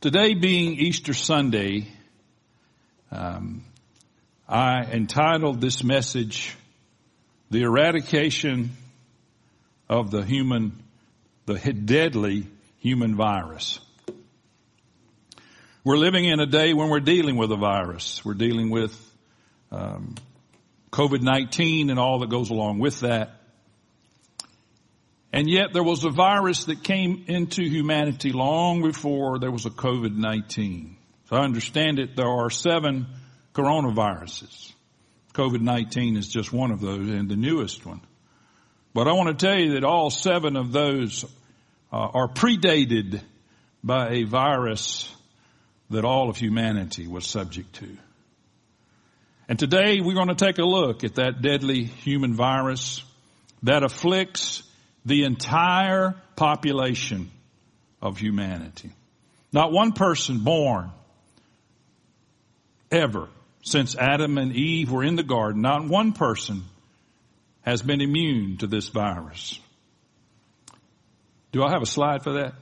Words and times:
Today 0.00 0.32
being 0.32 0.78
Easter 0.78 1.12
Sunday, 1.12 1.86
um, 3.10 3.62
I 4.48 4.84
entitled 4.84 5.60
this 5.60 5.84
message, 5.84 6.56
The 7.50 7.64
Eradication 7.64 8.70
of 9.90 10.10
the 10.10 10.22
Human, 10.22 10.72
the 11.44 11.58
Deadly 11.58 12.46
Human 12.78 13.14
Virus. 13.14 13.78
We're 15.84 15.98
living 15.98 16.24
in 16.24 16.40
a 16.40 16.46
day 16.46 16.72
when 16.72 16.88
we're 16.88 17.00
dealing 17.00 17.36
with 17.36 17.52
a 17.52 17.56
virus. 17.56 18.24
We're 18.24 18.32
dealing 18.32 18.70
with 18.70 18.98
um, 19.70 20.14
COVID-19 20.92 21.90
and 21.90 21.98
all 21.98 22.20
that 22.20 22.30
goes 22.30 22.48
along 22.48 22.78
with 22.78 23.00
that. 23.00 23.39
And 25.32 25.48
yet 25.48 25.72
there 25.72 25.82
was 25.82 26.04
a 26.04 26.10
virus 26.10 26.64
that 26.64 26.82
came 26.82 27.24
into 27.28 27.62
humanity 27.62 28.32
long 28.32 28.82
before 28.82 29.38
there 29.38 29.50
was 29.50 29.64
a 29.64 29.70
COVID-19. 29.70 30.96
So 31.28 31.36
I 31.36 31.44
understand 31.44 32.00
it, 32.00 32.16
there 32.16 32.28
are 32.28 32.50
seven 32.50 33.06
coronaviruses. 33.54 34.72
COVID-19 35.34 36.16
is 36.16 36.28
just 36.28 36.52
one 36.52 36.72
of 36.72 36.80
those 36.80 37.08
and 37.08 37.28
the 37.28 37.36
newest 37.36 37.86
one. 37.86 38.00
But 38.92 39.06
I 39.06 39.12
want 39.12 39.38
to 39.38 39.46
tell 39.46 39.56
you 39.56 39.74
that 39.74 39.84
all 39.84 40.10
seven 40.10 40.56
of 40.56 40.72
those 40.72 41.24
uh, 41.92 41.96
are 41.96 42.28
predated 42.28 43.20
by 43.84 44.10
a 44.10 44.22
virus 44.24 45.14
that 45.90 46.04
all 46.04 46.28
of 46.28 46.36
humanity 46.36 47.06
was 47.06 47.26
subject 47.26 47.74
to. 47.76 47.96
And 49.48 49.58
today 49.58 50.00
we're 50.00 50.14
going 50.14 50.28
to 50.28 50.34
take 50.34 50.58
a 50.58 50.64
look 50.64 51.04
at 51.04 51.16
that 51.16 51.42
deadly 51.42 51.84
human 51.84 52.34
virus 52.34 53.02
that 53.62 53.84
afflicts 53.84 54.62
the 55.04 55.24
entire 55.24 56.14
population 56.36 57.30
of 58.02 58.18
humanity. 58.18 58.90
Not 59.52 59.72
one 59.72 59.92
person 59.92 60.40
born 60.40 60.90
ever 62.90 63.28
since 63.62 63.96
Adam 63.96 64.38
and 64.38 64.54
Eve 64.54 64.90
were 64.90 65.04
in 65.04 65.16
the 65.16 65.22
garden, 65.22 65.60
not 65.62 65.86
one 65.86 66.12
person 66.12 66.62
has 67.62 67.82
been 67.82 68.00
immune 68.00 68.56
to 68.58 68.66
this 68.66 68.88
virus. 68.88 69.58
Do 71.52 71.62
I 71.62 71.70
have 71.70 71.82
a 71.82 71.86
slide 71.86 72.22
for 72.22 72.34
that? 72.34 72.54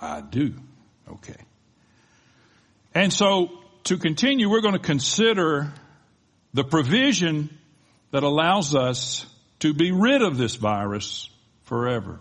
I 0.00 0.20
do. 0.20 0.54
Okay. 1.08 1.36
And 2.94 3.12
so 3.12 3.50
to 3.84 3.96
continue, 3.96 4.50
we're 4.50 4.60
going 4.60 4.74
to 4.74 4.78
consider 4.78 5.72
the 6.52 6.64
provision 6.64 7.56
that 8.10 8.22
allows 8.22 8.74
us 8.74 9.26
to 9.60 9.74
be 9.74 9.92
rid 9.92 10.22
of 10.22 10.36
this 10.36 10.56
virus 10.56 11.28
forever. 11.64 12.20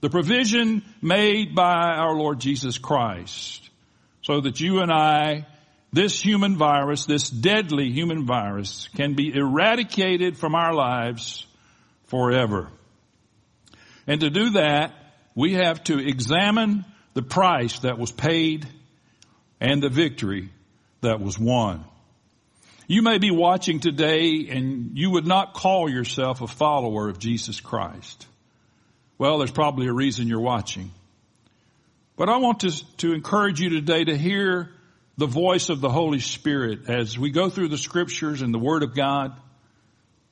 The 0.00 0.10
provision 0.10 0.82
made 1.00 1.54
by 1.54 1.74
our 1.74 2.14
Lord 2.14 2.40
Jesus 2.40 2.78
Christ 2.78 3.68
so 4.22 4.40
that 4.40 4.60
you 4.60 4.80
and 4.80 4.90
I, 4.90 5.46
this 5.92 6.20
human 6.20 6.56
virus, 6.56 7.06
this 7.06 7.28
deadly 7.28 7.90
human 7.90 8.24
virus 8.24 8.88
can 8.96 9.14
be 9.14 9.34
eradicated 9.34 10.36
from 10.36 10.54
our 10.54 10.74
lives 10.74 11.46
forever. 12.06 12.68
And 14.06 14.20
to 14.20 14.30
do 14.30 14.50
that, 14.50 14.92
we 15.34 15.54
have 15.54 15.82
to 15.84 15.98
examine 15.98 16.84
the 17.14 17.22
price 17.22 17.80
that 17.80 17.98
was 17.98 18.10
paid 18.10 18.66
and 19.60 19.82
the 19.82 19.88
victory 19.88 20.50
that 21.02 21.20
was 21.20 21.38
won. 21.38 21.84
You 22.92 23.00
may 23.00 23.16
be 23.16 23.30
watching 23.30 23.80
today 23.80 24.48
and 24.50 24.98
you 24.98 25.12
would 25.12 25.26
not 25.26 25.54
call 25.54 25.88
yourself 25.88 26.42
a 26.42 26.46
follower 26.46 27.08
of 27.08 27.18
Jesus 27.18 27.58
Christ. 27.58 28.26
Well, 29.16 29.38
there's 29.38 29.50
probably 29.50 29.86
a 29.86 29.92
reason 29.94 30.28
you're 30.28 30.40
watching. 30.40 30.90
But 32.16 32.28
I 32.28 32.36
want 32.36 32.60
to, 32.60 32.96
to 32.98 33.14
encourage 33.14 33.62
you 33.62 33.70
today 33.70 34.04
to 34.04 34.14
hear 34.14 34.72
the 35.16 35.24
voice 35.26 35.70
of 35.70 35.80
the 35.80 35.88
Holy 35.88 36.18
Spirit 36.20 36.90
as 36.90 37.18
we 37.18 37.30
go 37.30 37.48
through 37.48 37.68
the 37.68 37.78
scriptures 37.78 38.42
and 38.42 38.52
the 38.52 38.58
Word 38.58 38.82
of 38.82 38.94
God, 38.94 39.40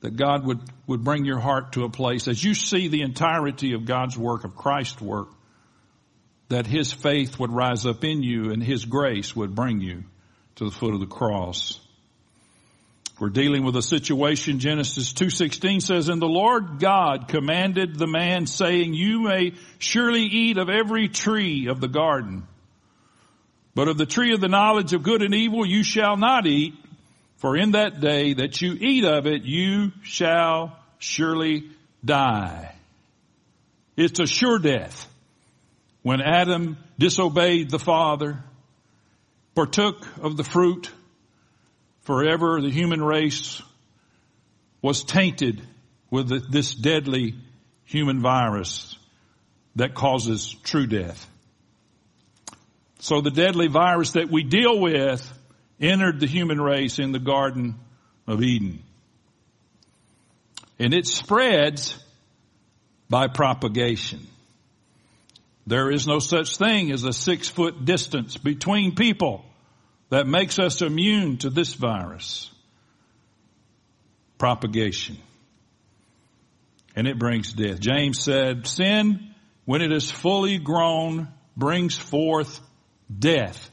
that 0.01 0.15
God 0.15 0.45
would, 0.45 0.59
would 0.85 1.03
bring 1.03 1.25
your 1.25 1.39
heart 1.39 1.71
to 1.71 1.85
a 1.85 1.89
place 1.89 2.27
as 2.27 2.43
you 2.43 2.53
see 2.53 2.89
the 2.89 3.01
entirety 3.01 3.73
of 3.73 3.85
God's 3.85 4.15
work, 4.15 4.43
of 4.43 4.55
Christ's 4.55 5.01
work, 5.01 5.29
that 6.49 6.67
His 6.67 6.93
faith 6.93 7.39
would 7.39 7.51
rise 7.51 7.87
up 7.87 8.03
in 8.03 8.21
you 8.21 8.51
and 8.51 8.61
His 8.61 8.85
grace 8.85 9.35
would 9.35 9.55
bring 9.55 9.81
you 9.81 10.03
to 10.57 10.65
the 10.65 10.71
foot 10.71 10.93
of 10.93 10.99
the 10.99 11.07
cross. 11.07 11.79
We're 13.21 13.29
dealing 13.29 13.63
with 13.63 13.75
a 13.75 13.83
situation, 13.83 14.57
Genesis 14.57 15.13
2.16 15.13 15.83
says, 15.83 16.09
And 16.09 16.19
the 16.19 16.25
Lord 16.25 16.79
God 16.79 17.27
commanded 17.27 17.95
the 17.95 18.07
man 18.07 18.47
saying, 18.47 18.95
You 18.95 19.19
may 19.19 19.53
surely 19.77 20.23
eat 20.23 20.57
of 20.57 20.69
every 20.69 21.07
tree 21.07 21.67
of 21.67 21.79
the 21.79 21.87
garden, 21.87 22.47
but 23.75 23.87
of 23.87 23.99
the 23.99 24.07
tree 24.07 24.33
of 24.33 24.41
the 24.41 24.47
knowledge 24.47 24.93
of 24.93 25.03
good 25.03 25.21
and 25.21 25.35
evil 25.35 25.63
you 25.63 25.83
shall 25.83 26.17
not 26.17 26.47
eat, 26.47 26.73
for 27.37 27.55
in 27.55 27.73
that 27.73 27.99
day 27.99 28.33
that 28.33 28.59
you 28.59 28.73
eat 28.73 29.05
of 29.05 29.27
it, 29.27 29.43
you 29.43 29.91
shall 30.01 30.75
surely 30.97 31.69
die. 32.03 32.73
It's 33.95 34.19
a 34.19 34.25
sure 34.25 34.57
death. 34.57 35.07
When 36.01 36.21
Adam 36.21 36.75
disobeyed 36.97 37.69
the 37.69 37.77
Father, 37.77 38.43
partook 39.53 40.07
of 40.23 40.37
the 40.37 40.43
fruit, 40.43 40.89
forever 42.01 42.61
the 42.61 42.69
human 42.69 43.03
race 43.03 43.61
was 44.81 45.03
tainted 45.03 45.61
with 46.09 46.51
this 46.51 46.73
deadly 46.73 47.35
human 47.85 48.19
virus 48.21 48.97
that 49.75 49.93
causes 49.93 50.55
true 50.63 50.87
death. 50.87 51.27
So 52.99 53.21
the 53.21 53.31
deadly 53.31 53.67
virus 53.67 54.11
that 54.11 54.29
we 54.29 54.43
deal 54.43 54.79
with 54.79 55.27
entered 55.79 56.19
the 56.19 56.27
human 56.27 56.59
race 56.61 56.99
in 56.99 57.11
the 57.11 57.19
Garden 57.19 57.79
of 58.27 58.43
Eden. 58.43 58.83
And 60.77 60.93
it 60.93 61.07
spreads 61.07 61.97
by 63.09 63.27
propagation. 63.27 64.27
There 65.67 65.91
is 65.91 66.07
no 66.07 66.19
such 66.19 66.57
thing 66.57 66.91
as 66.91 67.03
a 67.03 67.13
six 67.13 67.47
foot 67.47 67.85
distance 67.85 68.37
between 68.37 68.95
people 68.95 69.45
that 70.11 70.27
makes 70.27 70.59
us 70.59 70.81
immune 70.81 71.37
to 71.37 71.49
this 71.49 71.73
virus. 71.73 72.51
Propagation. 74.37 75.17
And 76.95 77.07
it 77.07 77.17
brings 77.17 77.53
death. 77.53 77.79
James 77.79 78.19
said, 78.19 78.67
sin, 78.67 79.33
when 79.63 79.81
it 79.81 79.91
is 79.93 80.11
fully 80.11 80.57
grown, 80.57 81.29
brings 81.55 81.97
forth 81.97 82.59
death. 83.17 83.69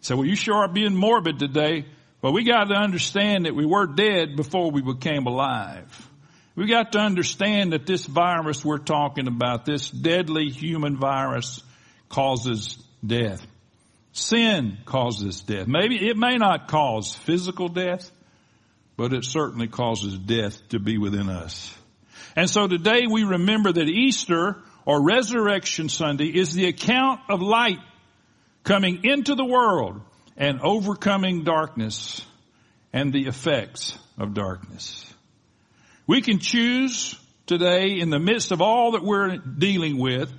So, 0.00 0.16
well, 0.16 0.26
you 0.26 0.36
sure 0.36 0.56
are 0.56 0.72
being 0.72 0.96
morbid 0.96 1.38
today, 1.38 1.84
but 2.22 2.32
we 2.32 2.44
got 2.44 2.64
to 2.64 2.74
understand 2.74 3.44
that 3.44 3.54
we 3.54 3.66
were 3.66 3.86
dead 3.86 4.36
before 4.36 4.70
we 4.70 4.80
became 4.80 5.26
alive. 5.26 6.10
We 6.56 6.66
got 6.66 6.92
to 6.92 6.98
understand 6.98 7.74
that 7.74 7.84
this 7.84 8.06
virus 8.06 8.64
we're 8.64 8.78
talking 8.78 9.26
about, 9.26 9.66
this 9.66 9.90
deadly 9.90 10.48
human 10.48 10.96
virus 10.96 11.62
causes 12.08 12.82
death. 13.04 13.46
Sin 14.14 14.78
causes 14.84 15.40
death. 15.40 15.66
Maybe 15.66 16.08
it 16.08 16.16
may 16.16 16.36
not 16.36 16.68
cause 16.68 17.16
physical 17.16 17.68
death, 17.68 18.10
but 18.96 19.12
it 19.12 19.24
certainly 19.24 19.66
causes 19.66 20.16
death 20.16 20.68
to 20.68 20.78
be 20.78 20.98
within 20.98 21.28
us. 21.28 21.76
And 22.36 22.48
so 22.48 22.68
today 22.68 23.08
we 23.10 23.24
remember 23.24 23.72
that 23.72 23.88
Easter 23.88 24.62
or 24.86 25.02
Resurrection 25.02 25.88
Sunday 25.88 26.26
is 26.26 26.54
the 26.54 26.66
account 26.66 27.22
of 27.28 27.42
light 27.42 27.80
coming 28.62 29.00
into 29.02 29.34
the 29.34 29.44
world 29.44 30.00
and 30.36 30.60
overcoming 30.60 31.42
darkness 31.42 32.24
and 32.92 33.12
the 33.12 33.26
effects 33.26 33.98
of 34.16 34.32
darkness. 34.32 35.12
We 36.06 36.22
can 36.22 36.38
choose 36.38 37.18
today 37.46 37.98
in 37.98 38.10
the 38.10 38.20
midst 38.20 38.52
of 38.52 38.62
all 38.62 38.92
that 38.92 39.02
we're 39.02 39.38
dealing 39.38 39.98
with, 39.98 40.32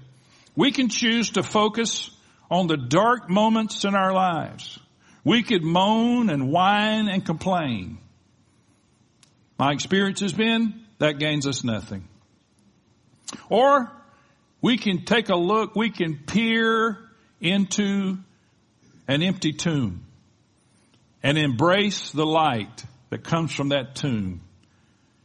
we 0.56 0.72
can 0.72 0.88
choose 0.88 1.32
to 1.32 1.44
focus 1.44 2.10
on 2.50 2.68
the 2.68 2.78
dark 2.78 3.30
moments 3.30 3.86
in 3.86 3.96
our 3.96 4.14
lives. 4.14 4.80
We 5.24 5.44
could 5.44 5.64
moan 5.64 6.30
and 6.30 6.52
whine 6.52 7.08
and 7.08 7.26
complain. 7.26 7.98
My 9.58 9.72
experience 9.72 10.20
has 10.20 10.34
been 10.34 10.82
that 11.00 11.20
gains 11.20 11.48
us 11.48 11.64
nothing. 11.64 12.08
Or 13.50 13.92
we 14.62 14.78
can 14.78 15.06
take 15.06 15.30
a 15.30 15.36
look, 15.36 15.76
we 15.76 15.90
can 15.90 16.18
peer 16.18 16.98
into 17.42 18.18
an 19.08 19.24
empty 19.24 19.54
tomb 19.54 20.06
and 21.24 21.38
embrace 21.38 22.12
the 22.12 22.26
light 22.26 22.86
that 23.10 23.24
comes 23.24 23.52
from 23.54 23.70
that 23.70 23.96
tomb 23.96 24.42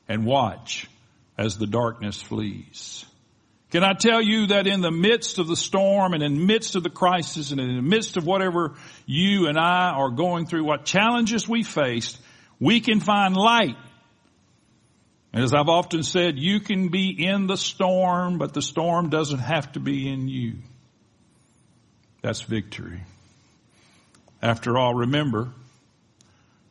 and 0.09 0.25
watch 0.25 0.89
as 1.37 1.59
the 1.59 1.67
darkness 1.67 2.21
flees. 2.21 3.05
Can 3.71 3.85
I 3.85 3.93
tell 3.93 4.21
you 4.21 4.49
that 4.49 4.67
in 4.67 4.81
the 4.81 4.91
midst 4.91 5.39
of 5.39 5.47
the 5.47 5.57
storm 5.57 6.13
and 6.13 6.23
in 6.23 6.35
the 6.35 6.45
midst 6.45 6.75
of 6.75 6.83
the 6.83 6.91
crisis 6.91 7.53
and 7.53 7.61
in 7.61 7.77
the 7.77 7.83
midst 7.83 8.17
of 8.17 8.27
whatever 8.27 8.75
you 9.07 9.47
and 9.47 9.57
I 9.57 9.91
are 9.91 10.11
going 10.11 10.47
through, 10.47 10.65
what 10.65 10.85
challenges 10.85 11.49
we 11.49 11.63
faced, 11.63 12.19
we 12.59 12.81
can 12.81 12.99
find 13.01 13.37
light 13.37 13.77
And 15.33 15.45
as 15.45 15.55
I've 15.55 15.69
often 15.69 16.03
said, 16.03 16.39
you 16.39 16.61
can 16.61 16.89
be 16.89 17.11
in 17.25 17.47
the 17.47 17.57
storm, 17.57 18.39
but 18.39 18.53
the 18.53 18.63
storm 18.63 19.11
doesn't 19.11 19.39
have 19.39 19.73
to 19.73 19.81
be 19.81 20.09
in 20.13 20.29
you. 20.29 20.57
That's 22.23 22.43
victory. 22.43 23.03
After 24.43 24.77
all, 24.77 24.95
remember, 24.95 25.53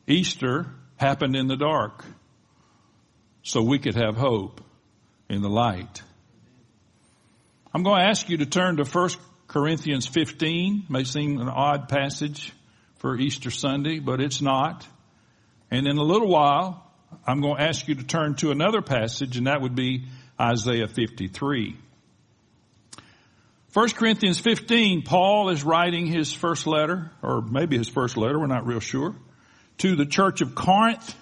Easter 0.08 0.68
happened 0.98 1.36
in 1.36 1.48
the 1.48 1.56
dark 1.56 2.04
so 3.44 3.62
we 3.62 3.80
could 3.80 3.96
have 3.96 4.18
hope 4.18 4.62
in 5.30 5.42
the 5.42 5.50
light. 5.50 6.02
I'm 7.72 7.84
going 7.84 8.00
to 8.02 8.08
ask 8.08 8.28
you 8.30 8.38
to 8.38 8.48
turn 8.48 8.78
to 8.78 8.84
1 8.84 9.10
Corinthians 9.48 10.08
15. 10.08 10.88
May 10.90 11.04
seem 11.04 11.40
an 11.40 11.50
odd 11.50 11.88
passage 11.88 12.52
for 12.98 13.16
Easter 13.16 13.52
Sunday, 13.52 14.00
but 14.00 14.20
it's 14.20 14.42
not. 14.42 14.88
And 15.70 15.88
in 15.88 15.98
a 15.98 16.04
little 16.04 16.28
while, 16.28 16.92
I'm 17.28 17.42
going 17.42 17.58
to 17.58 17.62
ask 17.62 17.88
you 17.88 17.94
to 17.94 18.04
turn 18.04 18.34
to 18.38 18.50
another 18.50 18.82
passage, 18.82 19.38
and 19.38 19.46
that 19.46 19.62
would 19.62 19.76
be 19.76 20.06
Isaiah 20.42 20.88
53. 20.88 21.78
1 23.72 23.90
Corinthians 23.92 24.40
15, 24.40 25.04
Paul 25.04 25.50
is 25.50 25.64
writing 25.64 26.08
his 26.08 26.34
first 26.34 26.66
letter, 26.66 27.12
or 27.22 27.44
maybe 27.44 27.78
his 27.78 27.88
first 27.88 28.18
letter, 28.18 28.40
we're 28.40 28.48
not 28.48 28.66
real 28.66 28.80
sure, 28.80 29.16
to 29.78 29.96
the 29.96 30.08
church 30.08 30.42
of 30.42 30.56
Corinth. 30.56 31.16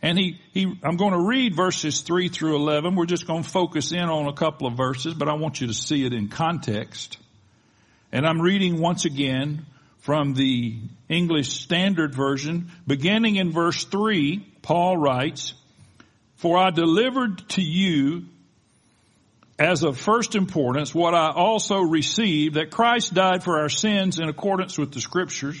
And 0.00 0.16
he, 0.16 0.40
he, 0.52 0.78
I'm 0.84 0.96
going 0.96 1.12
to 1.12 1.26
read 1.26 1.56
verses 1.56 2.02
3 2.02 2.28
through 2.28 2.56
11. 2.56 2.94
We're 2.94 3.06
just 3.06 3.26
going 3.26 3.42
to 3.42 3.48
focus 3.48 3.92
in 3.92 3.98
on 3.98 4.26
a 4.26 4.32
couple 4.32 4.66
of 4.66 4.76
verses, 4.76 5.14
but 5.14 5.28
I 5.28 5.34
want 5.34 5.60
you 5.60 5.66
to 5.66 5.74
see 5.74 6.04
it 6.04 6.12
in 6.12 6.28
context. 6.28 7.18
And 8.12 8.26
I'm 8.26 8.40
reading 8.40 8.80
once 8.80 9.04
again 9.04 9.66
from 9.98 10.34
the 10.34 10.78
English 11.08 11.48
Standard 11.48 12.14
Version, 12.14 12.70
beginning 12.86 13.36
in 13.36 13.50
verse 13.50 13.84
3, 13.84 14.38
Paul 14.62 14.96
writes, 14.96 15.54
For 16.36 16.56
I 16.56 16.70
delivered 16.70 17.48
to 17.50 17.62
you 17.62 18.26
as 19.58 19.82
of 19.82 19.98
first 19.98 20.36
importance 20.36 20.94
what 20.94 21.14
I 21.14 21.32
also 21.32 21.80
received, 21.80 22.54
that 22.54 22.70
Christ 22.70 23.12
died 23.12 23.42
for 23.42 23.58
our 23.58 23.68
sins 23.68 24.20
in 24.20 24.28
accordance 24.28 24.78
with 24.78 24.92
the 24.92 25.00
scriptures, 25.00 25.60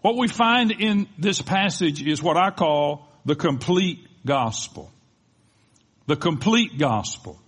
What 0.00 0.16
we 0.16 0.28
find 0.28 0.70
in 0.70 1.08
this 1.18 1.42
passage 1.42 2.02
is 2.06 2.22
what 2.22 2.36
I 2.36 2.50
call 2.50 3.08
the 3.24 3.34
complete 3.34 4.06
gospel 4.24 4.90
the 6.08 6.16
complete 6.16 6.78
gospel. 6.78 7.38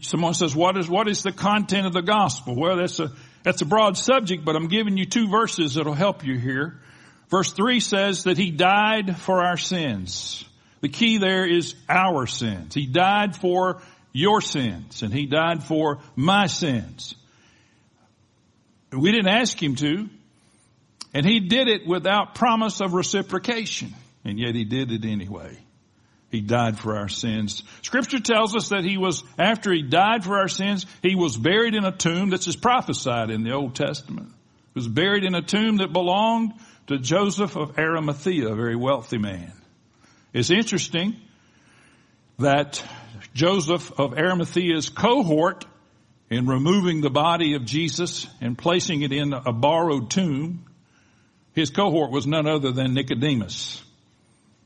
Someone 0.00 0.32
says, 0.32 0.54
what 0.54 0.78
is, 0.78 0.88
what 0.88 1.08
is 1.08 1.22
the 1.22 1.32
content 1.32 1.86
of 1.86 1.92
the 1.92 2.02
gospel? 2.02 2.54
Well, 2.54 2.76
that's 2.76 3.00
a, 3.00 3.10
that's 3.42 3.62
a 3.62 3.66
broad 3.66 3.98
subject, 3.98 4.44
but 4.44 4.54
I'm 4.54 4.68
giving 4.68 4.96
you 4.96 5.06
two 5.06 5.28
verses 5.28 5.74
that'll 5.74 5.92
help 5.92 6.24
you 6.24 6.38
here. 6.38 6.80
Verse 7.28 7.52
three 7.52 7.80
says 7.80 8.24
that 8.24 8.38
he 8.38 8.52
died 8.52 9.16
for 9.16 9.44
our 9.44 9.56
sins. 9.56 10.44
The 10.82 10.88
key 10.88 11.18
there 11.18 11.44
is 11.44 11.74
our 11.88 12.26
sins. 12.26 12.74
He 12.74 12.86
died 12.86 13.34
for 13.34 13.82
your 14.12 14.40
sins 14.40 15.02
and 15.02 15.12
he 15.12 15.26
died 15.26 15.64
for 15.64 15.98
my 16.14 16.46
sins. 16.46 17.16
We 18.92 19.10
didn't 19.10 19.28
ask 19.28 19.60
him 19.60 19.74
to 19.76 20.08
and 21.12 21.26
he 21.26 21.40
did 21.40 21.68
it 21.68 21.86
without 21.86 22.34
promise 22.34 22.80
of 22.80 22.94
reciprocation 22.94 23.94
and 24.24 24.38
yet 24.38 24.54
he 24.54 24.64
did 24.64 24.92
it 24.92 25.04
anyway. 25.04 25.56
He 26.30 26.40
died 26.40 26.78
for 26.78 26.96
our 26.96 27.08
sins. 27.08 27.64
Scripture 27.82 28.20
tells 28.20 28.54
us 28.54 28.68
that 28.68 28.84
he 28.84 28.96
was, 28.96 29.24
after 29.36 29.72
he 29.72 29.82
died 29.82 30.24
for 30.24 30.38
our 30.38 30.48
sins, 30.48 30.86
he 31.02 31.16
was 31.16 31.36
buried 31.36 31.74
in 31.74 31.84
a 31.84 31.96
tomb 31.96 32.30
that's 32.30 32.54
prophesied 32.54 33.30
in 33.30 33.42
the 33.42 33.52
Old 33.52 33.74
Testament. 33.74 34.28
He 34.28 34.78
was 34.78 34.86
buried 34.86 35.24
in 35.24 35.34
a 35.34 35.42
tomb 35.42 35.78
that 35.78 35.92
belonged 35.92 36.52
to 36.86 36.98
Joseph 36.98 37.56
of 37.56 37.78
Arimathea, 37.78 38.48
a 38.48 38.54
very 38.54 38.76
wealthy 38.76 39.18
man. 39.18 39.52
It's 40.32 40.50
interesting 40.50 41.16
that 42.38 42.84
Joseph 43.34 43.98
of 43.98 44.16
Arimathea's 44.16 44.88
cohort 44.88 45.66
in 46.30 46.46
removing 46.46 47.00
the 47.00 47.10
body 47.10 47.54
of 47.54 47.64
Jesus 47.64 48.28
and 48.40 48.56
placing 48.56 49.02
it 49.02 49.12
in 49.12 49.32
a 49.32 49.52
borrowed 49.52 50.10
tomb, 50.10 50.64
his 51.54 51.70
cohort 51.70 52.10
was 52.10 52.26
none 52.26 52.46
other 52.46 52.72
than 52.72 52.94
Nicodemus 52.94 53.82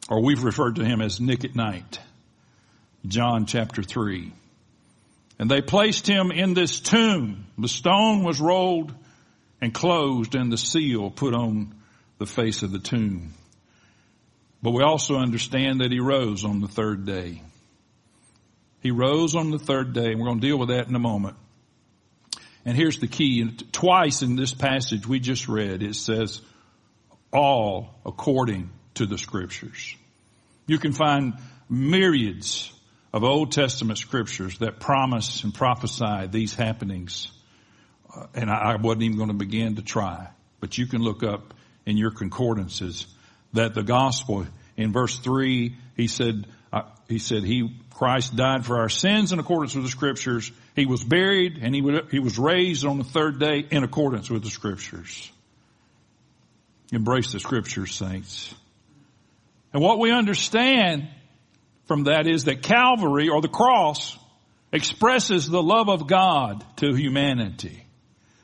or 0.08 0.22
we've 0.22 0.42
referred 0.42 0.76
to 0.76 0.84
him 0.84 1.00
as 1.00 1.20
Nick 1.20 1.44
at 1.44 1.54
night. 1.54 1.98
John 3.06 3.46
chapter 3.46 3.82
3. 3.82 4.32
And 5.38 5.50
they 5.50 5.60
placed 5.60 6.06
him 6.06 6.30
in 6.30 6.54
this 6.54 6.80
tomb. 6.80 7.46
The 7.58 7.68
stone 7.68 8.22
was 8.22 8.40
rolled 8.40 8.92
and 9.60 9.72
closed 9.72 10.34
and 10.34 10.52
the 10.52 10.58
seal 10.58 11.10
put 11.10 11.34
on 11.34 11.74
the 12.18 12.26
face 12.26 12.62
of 12.62 12.70
the 12.70 12.78
tomb. 12.78 13.32
But 14.62 14.72
we 14.72 14.82
also 14.82 15.16
understand 15.16 15.80
that 15.80 15.90
he 15.90 16.00
rose 16.00 16.44
on 16.44 16.60
the 16.60 16.68
third 16.68 17.04
day. 17.04 17.42
He 18.80 18.90
rose 18.90 19.34
on 19.34 19.50
the 19.50 19.58
third 19.58 19.94
day, 19.94 20.12
and 20.12 20.20
we're 20.20 20.26
going 20.26 20.40
to 20.40 20.46
deal 20.46 20.58
with 20.58 20.68
that 20.68 20.88
in 20.88 20.94
a 20.94 21.00
moment. 21.00 21.36
And 22.66 22.76
here's 22.76 22.98
the 22.98 23.08
key. 23.08 23.50
Twice 23.72 24.22
in 24.22 24.36
this 24.36 24.54
passage 24.54 25.06
we 25.06 25.20
just 25.20 25.48
read, 25.48 25.82
it 25.82 25.96
says, 25.96 26.40
all 27.34 27.94
according 28.06 28.70
to 28.94 29.06
the 29.06 29.18
scriptures. 29.18 29.96
You 30.66 30.78
can 30.78 30.92
find 30.92 31.34
myriads 31.68 32.72
of 33.12 33.24
Old 33.24 33.52
Testament 33.52 33.98
scriptures 33.98 34.58
that 34.58 34.80
promise 34.80 35.44
and 35.44 35.52
prophesy 35.52 36.26
these 36.30 36.54
happenings. 36.54 37.30
Uh, 38.14 38.26
and 38.34 38.50
I, 38.50 38.72
I 38.72 38.76
wasn't 38.76 39.02
even 39.02 39.18
going 39.18 39.28
to 39.28 39.34
begin 39.34 39.76
to 39.76 39.82
try, 39.82 40.28
but 40.60 40.78
you 40.78 40.86
can 40.86 41.02
look 41.02 41.22
up 41.22 41.54
in 41.86 41.96
your 41.96 42.10
concordances 42.10 43.06
that 43.52 43.74
the 43.74 43.82
gospel 43.82 44.46
in 44.76 44.92
verse 44.92 45.18
three, 45.18 45.76
he 45.96 46.08
said, 46.08 46.46
uh, 46.72 46.82
he 47.08 47.18
said 47.18 47.44
he, 47.44 47.76
Christ 47.90 48.34
died 48.34 48.66
for 48.66 48.78
our 48.78 48.88
sins 48.88 49.32
in 49.32 49.38
accordance 49.38 49.74
with 49.74 49.84
the 49.84 49.90
scriptures. 49.90 50.50
He 50.74 50.86
was 50.86 51.04
buried 51.04 51.58
and 51.62 51.74
he, 51.74 51.82
would, 51.82 52.10
he 52.10 52.18
was 52.18 52.38
raised 52.38 52.84
on 52.84 52.98
the 52.98 53.04
third 53.04 53.38
day 53.38 53.64
in 53.70 53.84
accordance 53.84 54.28
with 54.28 54.42
the 54.42 54.50
scriptures. 54.50 55.30
Embrace 56.94 57.32
the 57.32 57.40
scriptures, 57.40 57.94
saints. 57.94 58.54
And 59.72 59.82
what 59.82 59.98
we 59.98 60.12
understand 60.12 61.08
from 61.86 62.04
that 62.04 62.26
is 62.26 62.44
that 62.44 62.62
Calvary 62.62 63.28
or 63.28 63.40
the 63.40 63.48
cross 63.48 64.16
expresses 64.72 65.48
the 65.48 65.62
love 65.62 65.88
of 65.88 66.06
God 66.06 66.64
to 66.76 66.94
humanity. 66.94 67.84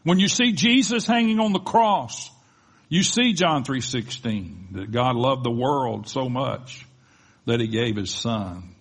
When 0.02 0.18
you 0.18 0.28
see 0.28 0.52
Jesus 0.52 1.06
hanging 1.06 1.40
on 1.40 1.52
the 1.52 1.58
cross, 1.58 2.30
you 2.88 3.02
see 3.02 3.32
John 3.32 3.64
3.16, 3.64 4.72
that 4.72 4.90
God 4.90 5.16
loved 5.16 5.44
the 5.44 5.50
world 5.50 6.08
so 6.08 6.28
much 6.28 6.86
that 7.46 7.60
he 7.60 7.68
gave 7.68 7.96
his 7.96 8.10
son. 8.10 8.74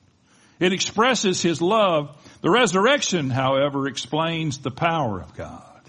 It 0.60 0.74
expresses 0.74 1.42
his 1.42 1.62
love. 1.62 2.16
The 2.42 2.50
resurrection, 2.50 3.30
however, 3.30 3.88
explains 3.88 4.58
the 4.60 4.72
power 4.72 5.22
of 5.22 5.36
God. 5.36 5.82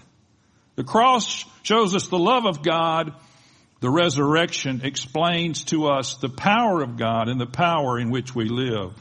The 0.75 0.83
cross 0.83 1.45
shows 1.63 1.95
us 1.95 2.07
the 2.07 2.19
love 2.19 2.45
of 2.45 2.63
God 2.63 3.13
the 3.81 3.89
resurrection 3.89 4.81
explains 4.83 5.65
to 5.65 5.87
us 5.87 6.15
the 6.15 6.29
power 6.29 6.81
of 6.81 6.97
God 6.97 7.27
and 7.27 7.41
the 7.41 7.47
power 7.47 7.99
in 7.99 8.11
which 8.11 8.33
we 8.33 8.47
live. 8.47 8.93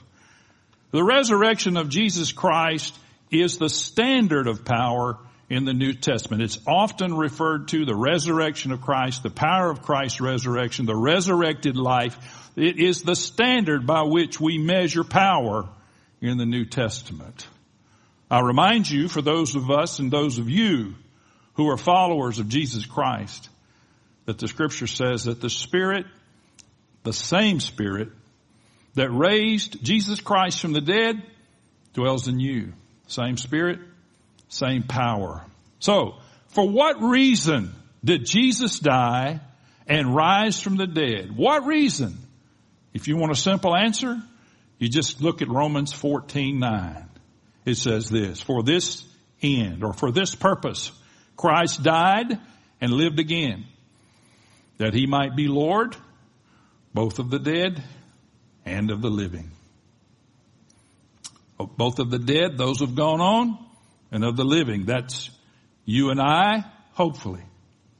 The 0.90 1.04
resurrection 1.04 1.76
of 1.76 1.90
Jesus 1.90 2.32
Christ 2.32 2.98
is 3.30 3.58
the 3.58 3.68
standard 3.68 4.48
of 4.48 4.64
power 4.64 5.18
in 5.50 5.66
the 5.66 5.74
New 5.74 5.92
Testament. 5.92 6.42
It's 6.42 6.58
often 6.66 7.14
referred 7.14 7.68
to 7.68 7.84
the 7.84 7.94
resurrection 7.94 8.72
of 8.72 8.80
Christ, 8.80 9.22
the 9.22 9.30
power 9.30 9.70
of 9.70 9.82
Christ's 9.82 10.20
resurrection, 10.20 10.86
the 10.86 10.96
resurrected 10.96 11.76
life. 11.76 12.16
It 12.56 12.78
is 12.78 13.02
the 13.02 13.14
standard 13.14 13.86
by 13.86 14.02
which 14.02 14.40
we 14.40 14.56
measure 14.56 15.04
power 15.04 15.68
in 16.22 16.38
the 16.38 16.46
New 16.46 16.64
Testament. 16.64 17.46
I 18.30 18.40
remind 18.40 18.88
you, 18.88 19.08
for 19.08 19.20
those 19.20 19.56
of 19.56 19.70
us 19.70 19.98
and 19.98 20.10
those 20.10 20.38
of 20.38 20.48
you 20.48 20.94
who 21.54 21.68
are 21.68 21.76
followers 21.76 22.38
of 22.38 22.48
Jesus 22.48 22.86
Christ, 22.86 23.49
that 24.30 24.38
the 24.38 24.46
scripture 24.46 24.86
says 24.86 25.24
that 25.24 25.40
the 25.40 25.50
Spirit, 25.50 26.06
the 27.02 27.12
same 27.12 27.58
Spirit 27.58 28.10
that 28.94 29.10
raised 29.10 29.82
Jesus 29.82 30.20
Christ 30.20 30.60
from 30.60 30.72
the 30.72 30.80
dead 30.80 31.20
dwells 31.94 32.28
in 32.28 32.38
you. 32.38 32.72
Same 33.08 33.36
Spirit, 33.36 33.80
same 34.48 34.84
power. 34.84 35.44
So, 35.80 36.14
for 36.50 36.68
what 36.68 37.02
reason 37.02 37.74
did 38.04 38.24
Jesus 38.24 38.78
die 38.78 39.40
and 39.88 40.14
rise 40.14 40.60
from 40.60 40.76
the 40.76 40.86
dead? 40.86 41.36
What 41.36 41.66
reason? 41.66 42.16
If 42.94 43.08
you 43.08 43.16
want 43.16 43.32
a 43.32 43.36
simple 43.36 43.74
answer, 43.74 44.16
you 44.78 44.88
just 44.88 45.20
look 45.20 45.42
at 45.42 45.48
Romans 45.48 45.92
14, 45.92 46.56
9. 46.56 47.08
It 47.64 47.78
says 47.78 48.08
this, 48.08 48.40
for 48.40 48.62
this 48.62 49.04
end 49.42 49.82
or 49.82 49.92
for 49.92 50.12
this 50.12 50.36
purpose, 50.36 50.92
Christ 51.36 51.82
died 51.82 52.38
and 52.80 52.92
lived 52.92 53.18
again, 53.18 53.64
that 54.80 54.94
he 54.94 55.06
might 55.06 55.36
be 55.36 55.46
Lord, 55.46 55.94
both 56.94 57.18
of 57.18 57.28
the 57.28 57.38
dead 57.38 57.84
and 58.64 58.90
of 58.90 59.02
the 59.02 59.10
living. 59.10 59.50
Oh, 61.58 61.66
both 61.66 61.98
of 61.98 62.10
the 62.10 62.18
dead, 62.18 62.56
those 62.56 62.80
who've 62.80 62.94
gone 62.94 63.20
on, 63.20 63.58
and 64.10 64.24
of 64.24 64.38
the 64.38 64.44
living. 64.44 64.86
That's 64.86 65.28
you 65.84 66.08
and 66.08 66.18
I, 66.18 66.64
hopefully. 66.94 67.42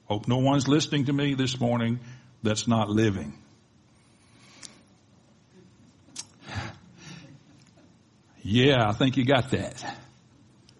Hope 0.07 0.27
no 0.27 0.39
one's 0.39 0.69
listening 0.69 1.05
to 1.05 1.13
me 1.13 1.35
this 1.35 1.61
morning 1.61 2.01
that's 2.43 2.67
not 2.67 2.89
living. 2.89 3.35
Yeah, 8.43 8.89
I 8.89 8.93
think 8.93 9.19
you 9.19 9.27
got 9.27 9.51
that. 9.51 9.85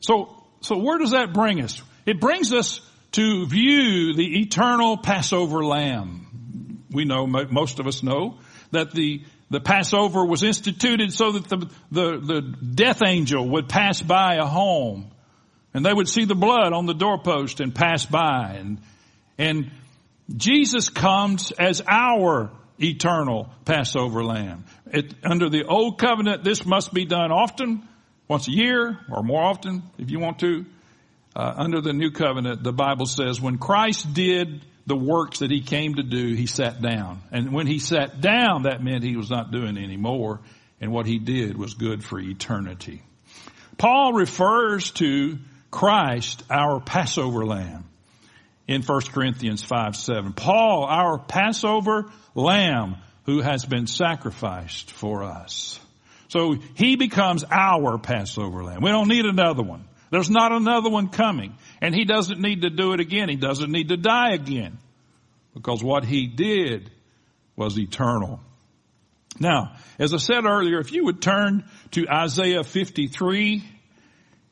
So, 0.01 0.43
so 0.63 0.79
where 0.79 0.97
does 0.97 1.11
that 1.11 1.35
bring 1.35 1.63
us? 1.63 1.83
It 2.07 2.21
brings 2.21 2.55
us 2.55 2.81
to 3.13 3.47
view 3.47 4.15
the 4.15 4.41
eternal 4.41 4.97
Passover 4.97 5.65
lamb. 5.65 6.85
We 6.91 7.05
know, 7.05 7.27
most 7.27 7.81
of 7.81 7.87
us 7.87 8.03
know, 8.03 8.39
that 8.73 8.93
the, 8.93 9.23
the 9.51 9.61
Passover 9.61 10.25
was 10.25 10.43
instituted 10.43 11.13
so 11.13 11.33
that 11.33 11.49
the, 11.49 11.71
the, 11.91 12.19
the 12.19 12.41
death 12.41 13.03
angel 13.05 13.49
would 13.51 13.69
pass 13.69 14.01
by 14.01 14.37
a 14.37 14.47
home 14.47 15.11
and 15.73 15.85
they 15.85 15.93
would 15.93 16.09
see 16.09 16.25
the 16.25 16.35
blood 16.35 16.73
on 16.73 16.87
the 16.87 16.95
doorpost 16.95 17.61
and 17.61 17.75
pass 17.75 18.05
by 18.07 18.57
and, 18.59 18.79
and 19.39 19.71
Jesus 20.37 20.89
comes 20.89 21.51
as 21.53 21.83
our 21.89 22.51
eternal 22.79 23.51
Passover 23.65 24.25
lamb. 24.25 24.65
It, 24.93 25.15
under 25.25 25.49
the 25.49 25.65
old 25.65 25.99
covenant, 25.99 26.45
this 26.45 26.65
must 26.65 26.95
be 26.95 27.05
done 27.05 27.33
often, 27.33 27.87
once 28.29 28.49
a 28.49 28.53
year 28.53 28.99
or 29.11 29.23
more 29.23 29.43
often 29.43 29.83
if 29.99 30.11
you 30.11 30.21
want 30.21 30.39
to. 30.41 30.65
Uh, 31.35 31.55
under 31.57 31.81
the 31.81 31.93
new 31.93 32.11
covenant, 32.11 32.63
the 32.63 32.73
Bible 32.73 33.07
says 33.07 33.41
when 33.41 33.59
Christ 33.59 34.13
did 34.13 34.65
the 34.87 34.97
works 34.97 35.39
that 35.39 35.51
he 35.51 35.61
came 35.61 35.95
to 35.95 36.03
do, 36.03 36.35
he 36.35 36.47
sat 36.47 36.83
down. 36.83 37.23
And 37.31 37.53
when 37.53 37.67
he 37.67 37.79
sat 37.79 38.21
down, 38.21 38.65
that 38.65 38.83
meant 38.83 39.05
he 39.05 39.17
was 39.17 39.31
not 39.31 39.53
doing 39.53 39.79
any 39.79 39.97
more. 39.97 40.41
And 40.81 40.91
what 40.91 41.07
he 41.07 41.19
did 41.19 41.57
was 41.57 41.75
good 41.75 42.03
for 42.03 42.19
eternity. 42.19 43.03
Paul 43.79 44.15
refers 44.15 44.91
to 44.93 45.39
Christ, 45.71 46.43
our 46.51 46.81
Passover 46.81 47.47
lamb 47.47 47.85
in 48.67 48.83
1 48.83 49.01
Corinthians 49.13 49.63
5, 49.63 49.97
7. 49.97 50.33
Paul, 50.33 50.85
our 50.85 51.19
Passover 51.19 52.11
lamb 52.35 52.97
who 53.27 53.41
has 53.41 53.65
been 53.65 53.87
sacrificed 53.87 54.91
for 54.91 55.23
us. 55.23 55.79
So 56.29 56.57
he 56.75 56.97
becomes 56.97 57.45
our 57.51 57.99
Passover 57.99 58.65
lamb. 58.65 58.81
We 58.83 58.91
don't 58.91 59.09
need 59.09 59.25
another 59.25 59.63
one. 59.63 59.85
There's 60.11 60.31
not 60.31 60.53
another 60.53 60.91
one 60.91 61.09
coming. 61.09 61.57
And 61.81 61.95
he 61.95 62.05
doesn't 62.05 62.41
need 62.41 62.63
to 62.63 62.71
do 62.71 62.93
it 62.93 63.01
again. 63.01 63.29
He 63.29 63.37
doesn't 63.37 63.71
need 63.71 63.89
to 63.89 63.97
die 63.97 64.33
again. 64.35 64.79
Because 65.55 65.83
what 65.83 66.05
he 66.05 66.27
did 66.27 66.91
was 67.57 67.79
eternal. 67.79 68.41
Now, 69.39 69.77
as 69.99 70.13
I 70.13 70.19
said 70.19 70.45
earlier, 70.45 70.81
if 70.81 70.93
you 70.93 71.05
would 71.05 71.23
turn 71.23 71.65
to 71.93 72.07
Isaiah 72.09 72.65
53, 72.65 73.65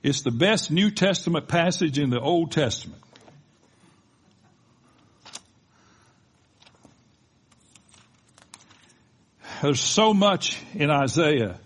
it's 0.03 0.23
the 0.23 0.31
best 0.31 0.71
New 0.71 0.91
Testament 0.91 1.49
passage 1.49 1.99
in 1.99 2.11
the 2.11 2.21
Old 2.21 2.53
Testament. 2.53 3.03
There's 9.61 9.81
so 9.81 10.15
much 10.15 10.62
in 10.75 10.88
Isaiah 10.88 11.59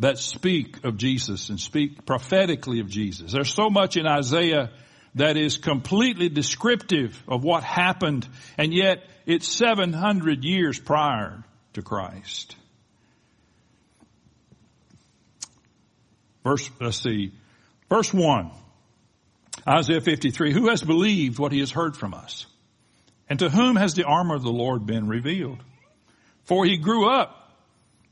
that 0.00 0.18
speak 0.18 0.82
of 0.84 0.96
Jesus 0.96 1.50
and 1.50 1.60
speak 1.60 2.04
prophetically 2.06 2.80
of 2.80 2.88
Jesus. 2.88 3.32
There's 3.32 3.52
so 3.52 3.68
much 3.70 3.96
in 3.96 4.06
Isaiah 4.06 4.70
that 5.14 5.36
is 5.36 5.58
completely 5.58 6.28
descriptive 6.28 7.22
of 7.28 7.44
what 7.44 7.62
happened 7.62 8.26
and 8.56 8.72
yet 8.72 9.04
it's 9.26 9.46
700 9.46 10.42
years 10.42 10.78
prior 10.78 11.44
to 11.74 11.82
Christ. 11.82 12.56
Verse, 16.42 16.70
let's 16.80 17.02
see, 17.02 17.32
verse 17.90 18.14
1, 18.14 18.50
Isaiah 19.68 20.00
53, 20.00 20.54
who 20.54 20.70
has 20.70 20.82
believed 20.82 21.38
what 21.38 21.52
he 21.52 21.60
has 21.60 21.70
heard 21.70 21.96
from 21.96 22.14
us? 22.14 22.46
And 23.28 23.38
to 23.40 23.50
whom 23.50 23.76
has 23.76 23.92
the 23.92 24.04
armor 24.04 24.34
of 24.34 24.42
the 24.42 24.50
Lord 24.50 24.86
been 24.86 25.06
revealed? 25.06 25.62
For 26.44 26.64
he 26.64 26.78
grew 26.78 27.10
up 27.10 27.36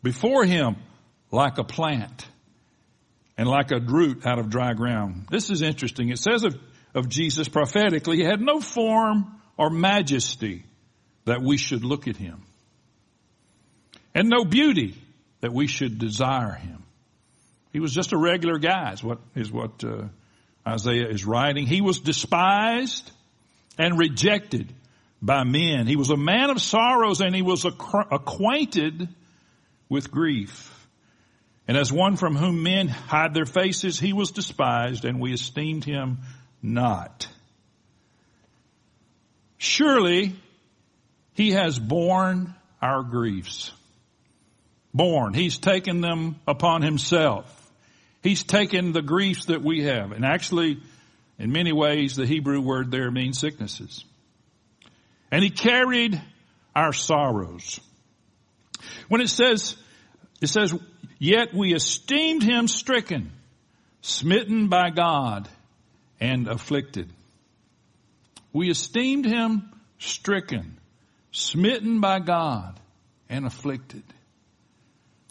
before 0.02 0.44
him 0.44 0.76
like 1.30 1.58
a 1.58 1.64
plant 1.64 2.26
and 3.36 3.48
like 3.48 3.70
a 3.70 3.78
root 3.78 4.26
out 4.26 4.38
of 4.38 4.50
dry 4.50 4.72
ground. 4.74 5.26
This 5.30 5.50
is 5.50 5.62
interesting. 5.62 6.08
It 6.08 6.18
says 6.18 6.44
of, 6.44 6.56
of 6.94 7.08
Jesus 7.08 7.48
prophetically, 7.48 8.16
he 8.18 8.24
had 8.24 8.40
no 8.40 8.60
form 8.60 9.40
or 9.56 9.70
majesty 9.70 10.64
that 11.24 11.42
we 11.42 11.56
should 11.56 11.84
look 11.84 12.08
at 12.08 12.16
him 12.16 12.42
and 14.14 14.28
no 14.28 14.44
beauty 14.44 14.94
that 15.40 15.52
we 15.52 15.66
should 15.66 15.98
desire 15.98 16.52
him. 16.52 16.82
He 17.72 17.80
was 17.80 17.92
just 17.92 18.12
a 18.12 18.16
regular 18.16 18.58
guy 18.58 18.92
is 18.92 19.04
what, 19.04 19.18
is 19.36 19.52
what 19.52 19.84
uh, 19.84 20.04
Isaiah 20.66 21.08
is 21.08 21.24
writing. 21.24 21.66
He 21.66 21.80
was 21.80 22.00
despised 22.00 23.10
and 23.78 23.98
rejected 23.98 24.72
by 25.20 25.44
men. 25.44 25.86
He 25.86 25.96
was 25.96 26.10
a 26.10 26.16
man 26.16 26.50
of 26.50 26.60
sorrows 26.60 27.20
and 27.20 27.34
he 27.34 27.42
was 27.42 27.64
acquainted 27.64 29.08
with 29.88 30.10
grief. 30.10 30.74
And 31.68 31.76
as 31.76 31.92
one 31.92 32.16
from 32.16 32.34
whom 32.34 32.62
men 32.62 32.88
hide 32.88 33.34
their 33.34 33.46
faces, 33.46 34.00
he 34.00 34.14
was 34.14 34.32
despised 34.32 35.04
and 35.04 35.20
we 35.20 35.34
esteemed 35.34 35.84
him 35.84 36.20
not. 36.62 37.28
Surely 39.58 40.34
he 41.34 41.52
has 41.52 41.78
borne 41.78 42.54
our 42.80 43.02
griefs. 43.02 43.70
Borne. 44.94 45.34
He's 45.34 45.58
taken 45.58 46.00
them 46.00 46.40
upon 46.48 46.80
himself. 46.80 47.54
He's 48.22 48.42
taken 48.42 48.92
the 48.92 49.02
griefs 49.02 49.46
that 49.46 49.62
we 49.62 49.82
have. 49.82 50.12
And 50.12 50.24
actually, 50.24 50.80
in 51.38 51.52
many 51.52 51.72
ways, 51.72 52.16
the 52.16 52.26
Hebrew 52.26 52.60
word 52.60 52.90
there 52.90 53.10
means 53.10 53.38
sicknesses. 53.38 54.04
And 55.30 55.44
he 55.44 55.50
carried 55.50 56.20
our 56.74 56.94
sorrows. 56.94 57.78
When 59.08 59.20
it 59.20 59.28
says, 59.28 59.76
it 60.40 60.48
says, 60.48 60.74
yet 61.18 61.54
we 61.54 61.74
esteemed 61.74 62.42
him 62.42 62.68
stricken, 62.68 63.32
smitten 64.00 64.68
by 64.68 64.90
God, 64.90 65.48
and 66.20 66.48
afflicted. 66.48 67.08
We 68.52 68.70
esteemed 68.70 69.26
him 69.26 69.70
stricken, 69.98 70.78
smitten 71.32 72.00
by 72.00 72.20
God, 72.20 72.78
and 73.28 73.46
afflicted. 73.46 74.02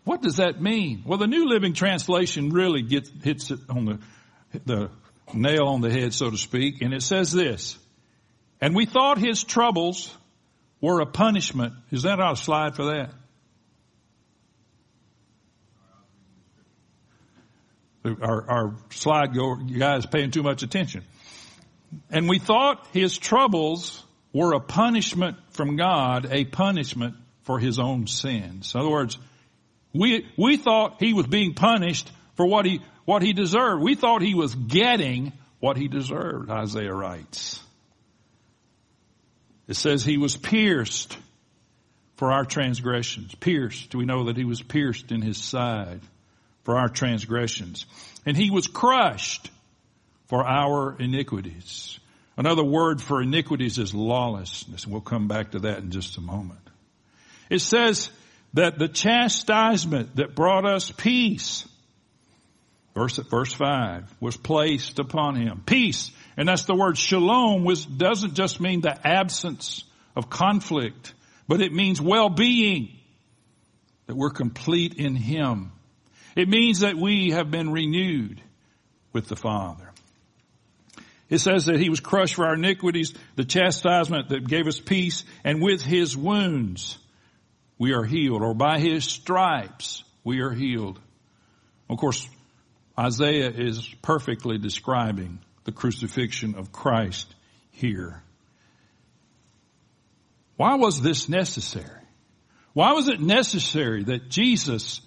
What 0.03 0.21
does 0.21 0.37
that 0.37 0.61
mean? 0.61 1.03
Well, 1.05 1.17
the 1.17 1.27
New 1.27 1.49
Living 1.49 1.73
Translation 1.73 2.51
really 2.51 2.81
gets, 2.81 3.11
hits 3.23 3.51
it 3.51 3.59
on 3.69 3.85
the, 3.85 3.99
the 4.65 4.89
nail 5.33 5.65
on 5.67 5.81
the 5.81 5.91
head, 5.91 6.13
so 6.13 6.29
to 6.29 6.37
speak, 6.37 6.81
and 6.81 6.93
it 6.93 7.03
says 7.03 7.31
this, 7.31 7.77
and 8.61 8.75
we 8.75 8.85
thought 8.85 9.17
his 9.17 9.43
troubles 9.43 10.15
were 10.81 11.01
a 11.01 11.05
punishment. 11.05 11.73
Is 11.91 12.03
that 12.03 12.19
our 12.19 12.35
slide 12.35 12.75
for 12.75 12.85
that? 12.85 13.11
Our, 18.07 18.49
our 18.49 18.75
slide 18.89 19.33
go, 19.33 19.55
guys 19.55 20.05
paying 20.05 20.31
too 20.31 20.43
much 20.43 20.63
attention. 20.63 21.03
And 22.09 22.27
we 22.27 22.39
thought 22.39 22.85
his 22.93 23.17
troubles 23.17 24.03
were 24.33 24.53
a 24.53 24.59
punishment 24.59 25.37
from 25.51 25.75
God, 25.77 26.27
a 26.31 26.45
punishment 26.45 27.15
for 27.43 27.59
his 27.59 27.79
own 27.79 28.07
sins. 28.07 28.73
In 28.73 28.81
other 28.81 28.89
words, 28.89 29.17
we, 29.93 30.27
we 30.37 30.57
thought 30.57 30.97
he 30.99 31.13
was 31.13 31.27
being 31.27 31.53
punished 31.53 32.11
for 32.35 32.45
what 32.45 32.65
he, 32.65 32.81
what 33.05 33.21
he 33.21 33.33
deserved. 33.33 33.81
We 33.81 33.95
thought 33.95 34.21
he 34.21 34.35
was 34.35 34.53
getting 34.53 35.33
what 35.59 35.77
he 35.77 35.87
deserved, 35.87 36.51
Isaiah 36.51 36.93
writes. 36.93 37.61
It 39.67 39.75
says 39.75 40.03
he 40.03 40.17
was 40.17 40.37
pierced 40.37 41.17
for 42.15 42.31
our 42.31 42.45
transgressions. 42.45 43.33
Pierced. 43.35 43.95
We 43.95 44.05
know 44.05 44.25
that 44.25 44.37
he 44.37 44.45
was 44.45 44.61
pierced 44.61 45.11
in 45.11 45.21
his 45.21 45.37
side 45.37 46.01
for 46.67 46.75
our 46.75 46.89
transgressions, 46.89 47.85
and 48.25 48.35
he 48.35 48.51
was 48.51 48.67
crushed 48.67 49.49
for 50.25 50.45
our 50.45 50.97
iniquities. 50.99 51.97
Another 52.35 52.61
word 52.61 53.01
for 53.01 53.21
iniquities 53.21 53.77
is 53.77 53.93
lawlessness. 53.93 54.85
We'll 54.85 54.99
come 54.99 55.29
back 55.29 55.51
to 55.51 55.59
that 55.59 55.77
in 55.77 55.91
just 55.91 56.17
a 56.17 56.21
moment. 56.21 56.59
It 57.49 57.59
says 57.59 58.09
that 58.55 58.77
the 58.77 58.89
chastisement 58.89 60.17
that 60.17 60.35
brought 60.35 60.65
us 60.65 60.91
peace, 60.91 61.65
verse, 62.93 63.15
verse 63.15 63.53
5, 63.53 64.17
was 64.19 64.35
placed 64.35 64.99
upon 64.99 65.37
him. 65.37 65.63
Peace, 65.65 66.11
and 66.35 66.49
that's 66.49 66.65
the 66.65 66.75
word 66.75 66.97
shalom, 66.97 67.63
was, 67.63 67.85
doesn't 67.85 68.33
just 68.33 68.59
mean 68.59 68.81
the 68.81 69.07
absence 69.07 69.85
of 70.17 70.29
conflict, 70.29 71.13
but 71.47 71.61
it 71.61 71.71
means 71.71 72.01
well-being, 72.01 72.89
that 74.07 74.17
we're 74.17 74.31
complete 74.31 74.95
in 74.95 75.15
him. 75.15 75.71
It 76.37 76.47
means 76.47 76.81
that 76.81 76.95
we 76.95 77.31
have 77.31 77.49
been 77.49 77.71
renewed 77.71 78.39
with 79.11 79.27
the 79.27 79.35
Father. 79.35 79.91
It 81.31 81.39
says 81.39 81.65
that 81.65 81.79
he 81.79 81.89
was 81.89 81.99
crushed 81.99 82.35
for 82.35 82.45
our 82.45 82.53
iniquities, 82.53 83.15
the 83.35 83.43
chastisement 83.43 84.29
that 84.29 84.47
gave 84.47 84.67
us 84.67 84.79
peace, 84.79 85.25
and 85.43 85.63
with 85.63 85.81
his 85.81 86.15
wounds 86.15 86.99
we 87.79 87.91
are 87.93 88.03
healed, 88.03 88.43
or 88.43 88.53
by 88.53 88.77
his 88.77 89.03
stripes 89.03 90.03
we 90.23 90.41
are 90.41 90.51
healed. 90.51 90.99
Of 91.89 91.97
course, 91.97 92.29
Isaiah 92.97 93.49
is 93.49 93.87
perfectly 94.03 94.59
describing 94.59 95.39
the 95.63 95.71
crucifixion 95.71 96.53
of 96.53 96.71
Christ 96.71 97.33
here. 97.71 98.21
Why 100.55 100.75
was 100.75 101.01
this 101.01 101.29
necessary? 101.29 102.03
Why 102.73 102.93
was 102.93 103.07
it 103.07 103.19
necessary 103.19 104.03
that 104.03 104.29
Jesus 104.29 105.01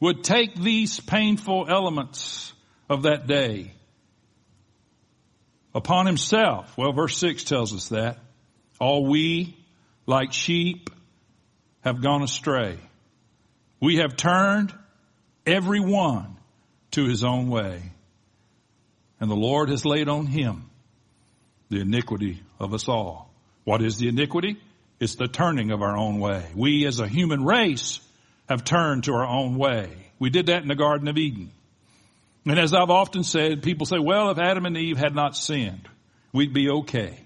would 0.00 0.24
take 0.24 0.54
these 0.54 1.00
painful 1.00 1.66
elements 1.68 2.52
of 2.88 3.02
that 3.02 3.26
day 3.26 3.72
upon 5.74 6.06
himself. 6.06 6.76
Well, 6.76 6.92
verse 6.92 7.16
6 7.18 7.44
tells 7.44 7.74
us 7.74 7.88
that. 7.88 8.18
All 8.80 9.06
we, 9.06 9.56
like 10.06 10.32
sheep, 10.32 10.90
have 11.82 12.02
gone 12.02 12.22
astray. 12.22 12.78
We 13.80 13.96
have 13.96 14.16
turned 14.16 14.74
every 15.46 15.80
one 15.80 16.36
to 16.92 17.06
his 17.06 17.24
own 17.24 17.48
way. 17.48 17.82
And 19.20 19.30
the 19.30 19.36
Lord 19.36 19.68
has 19.70 19.84
laid 19.84 20.08
on 20.08 20.26
him 20.26 20.70
the 21.70 21.80
iniquity 21.80 22.42
of 22.58 22.74
us 22.74 22.88
all. 22.88 23.32
What 23.64 23.82
is 23.82 23.96
the 23.96 24.08
iniquity? 24.08 24.60
It's 25.00 25.16
the 25.16 25.28
turning 25.28 25.70
of 25.70 25.82
our 25.82 25.96
own 25.96 26.20
way. 26.20 26.46
We 26.54 26.86
as 26.86 27.00
a 27.00 27.08
human 27.08 27.44
race 27.44 28.00
have 28.48 28.64
turned 28.64 29.04
to 29.04 29.14
our 29.14 29.26
own 29.26 29.56
way. 29.56 29.90
We 30.18 30.30
did 30.30 30.46
that 30.46 30.62
in 30.62 30.68
the 30.68 30.74
Garden 30.74 31.08
of 31.08 31.16
Eden. 31.16 31.50
And 32.46 32.58
as 32.58 32.74
I've 32.74 32.90
often 32.90 33.24
said, 33.24 33.62
people 33.62 33.86
say, 33.86 33.98
well, 33.98 34.30
if 34.30 34.38
Adam 34.38 34.66
and 34.66 34.76
Eve 34.76 34.98
had 34.98 35.14
not 35.14 35.36
sinned, 35.36 35.88
we'd 36.32 36.52
be 36.52 36.68
okay. 36.68 37.18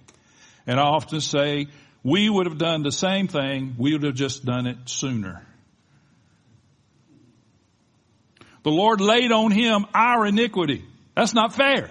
And 0.66 0.78
I 0.78 0.84
often 0.84 1.20
say, 1.20 1.68
we 2.04 2.28
would 2.30 2.46
have 2.46 2.58
done 2.58 2.82
the 2.82 2.92
same 2.92 3.26
thing, 3.26 3.74
we 3.78 3.92
would 3.92 4.04
have 4.04 4.14
just 4.14 4.44
done 4.44 4.66
it 4.66 4.76
sooner. 4.86 5.44
The 8.62 8.70
Lord 8.70 9.00
laid 9.00 9.32
on 9.32 9.50
him 9.50 9.86
our 9.94 10.26
iniquity. 10.26 10.84
That's 11.14 11.34
not 11.34 11.54
fair. 11.54 11.90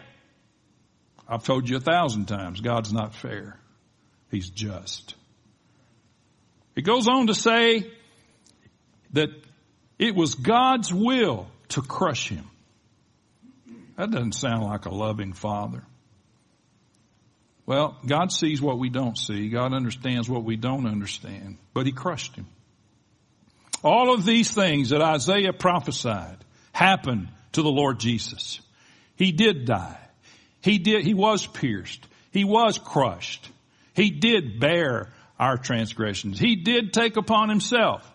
I've 1.28 1.44
told 1.44 1.68
you 1.70 1.78
a 1.78 1.82
thousand 1.82 2.28
times, 2.28 2.62
God's 2.62 2.94
not 2.94 3.14
fair. 3.14 3.60
He's 4.32 4.50
just. 4.50 5.16
It 6.76 6.84
goes 6.84 7.08
on 7.08 7.28
to 7.28 7.34
say 7.34 7.92
that 9.14 9.30
it 10.00 10.16
was 10.16 10.36
God's 10.36 10.94
will 10.94 11.48
to 11.70 11.82
crush 11.82 12.30
him. 12.30 12.50
That 13.98 14.12
doesn't 14.12 14.34
sound 14.34 14.64
like 14.64 14.86
a 14.86 14.94
loving 14.94 15.34
father. 15.34 15.84
Well, 17.66 17.98
God 18.06 18.32
sees 18.32 18.62
what 18.62 18.80
we 18.80 18.90
don't 18.90 19.18
see. 19.18 19.50
God 19.50 19.74
understands 19.74 20.30
what 20.30 20.44
we 20.44 20.56
don't 20.56 20.88
understand. 20.88 21.58
But 21.74 21.86
He 21.86 21.92
crushed 21.92 22.36
him. 22.36 22.48
All 23.84 24.14
of 24.14 24.26
these 24.26 24.50
things 24.50 24.90
that 24.90 25.02
Isaiah 25.02 25.54
prophesied 25.54 26.38
happened 26.72 27.28
to 27.52 27.62
the 27.62 27.70
Lord 27.70 28.00
Jesus. 28.00 28.62
He 29.16 29.32
did 29.32 29.66
die. 29.66 30.00
He 30.62 30.78
did, 30.78 31.04
He 31.04 31.14
was 31.14 31.46
pierced. 31.46 32.08
He 32.32 32.46
was 32.46 32.78
crushed. 32.78 33.50
He 33.96 34.12
did 34.12 34.60
bear 34.60 35.12
our 35.40 35.58
transgressions. 35.58 36.40
He 36.40 36.56
did 36.56 36.94
take 36.94 37.18
upon 37.18 37.50
Himself 37.50 38.10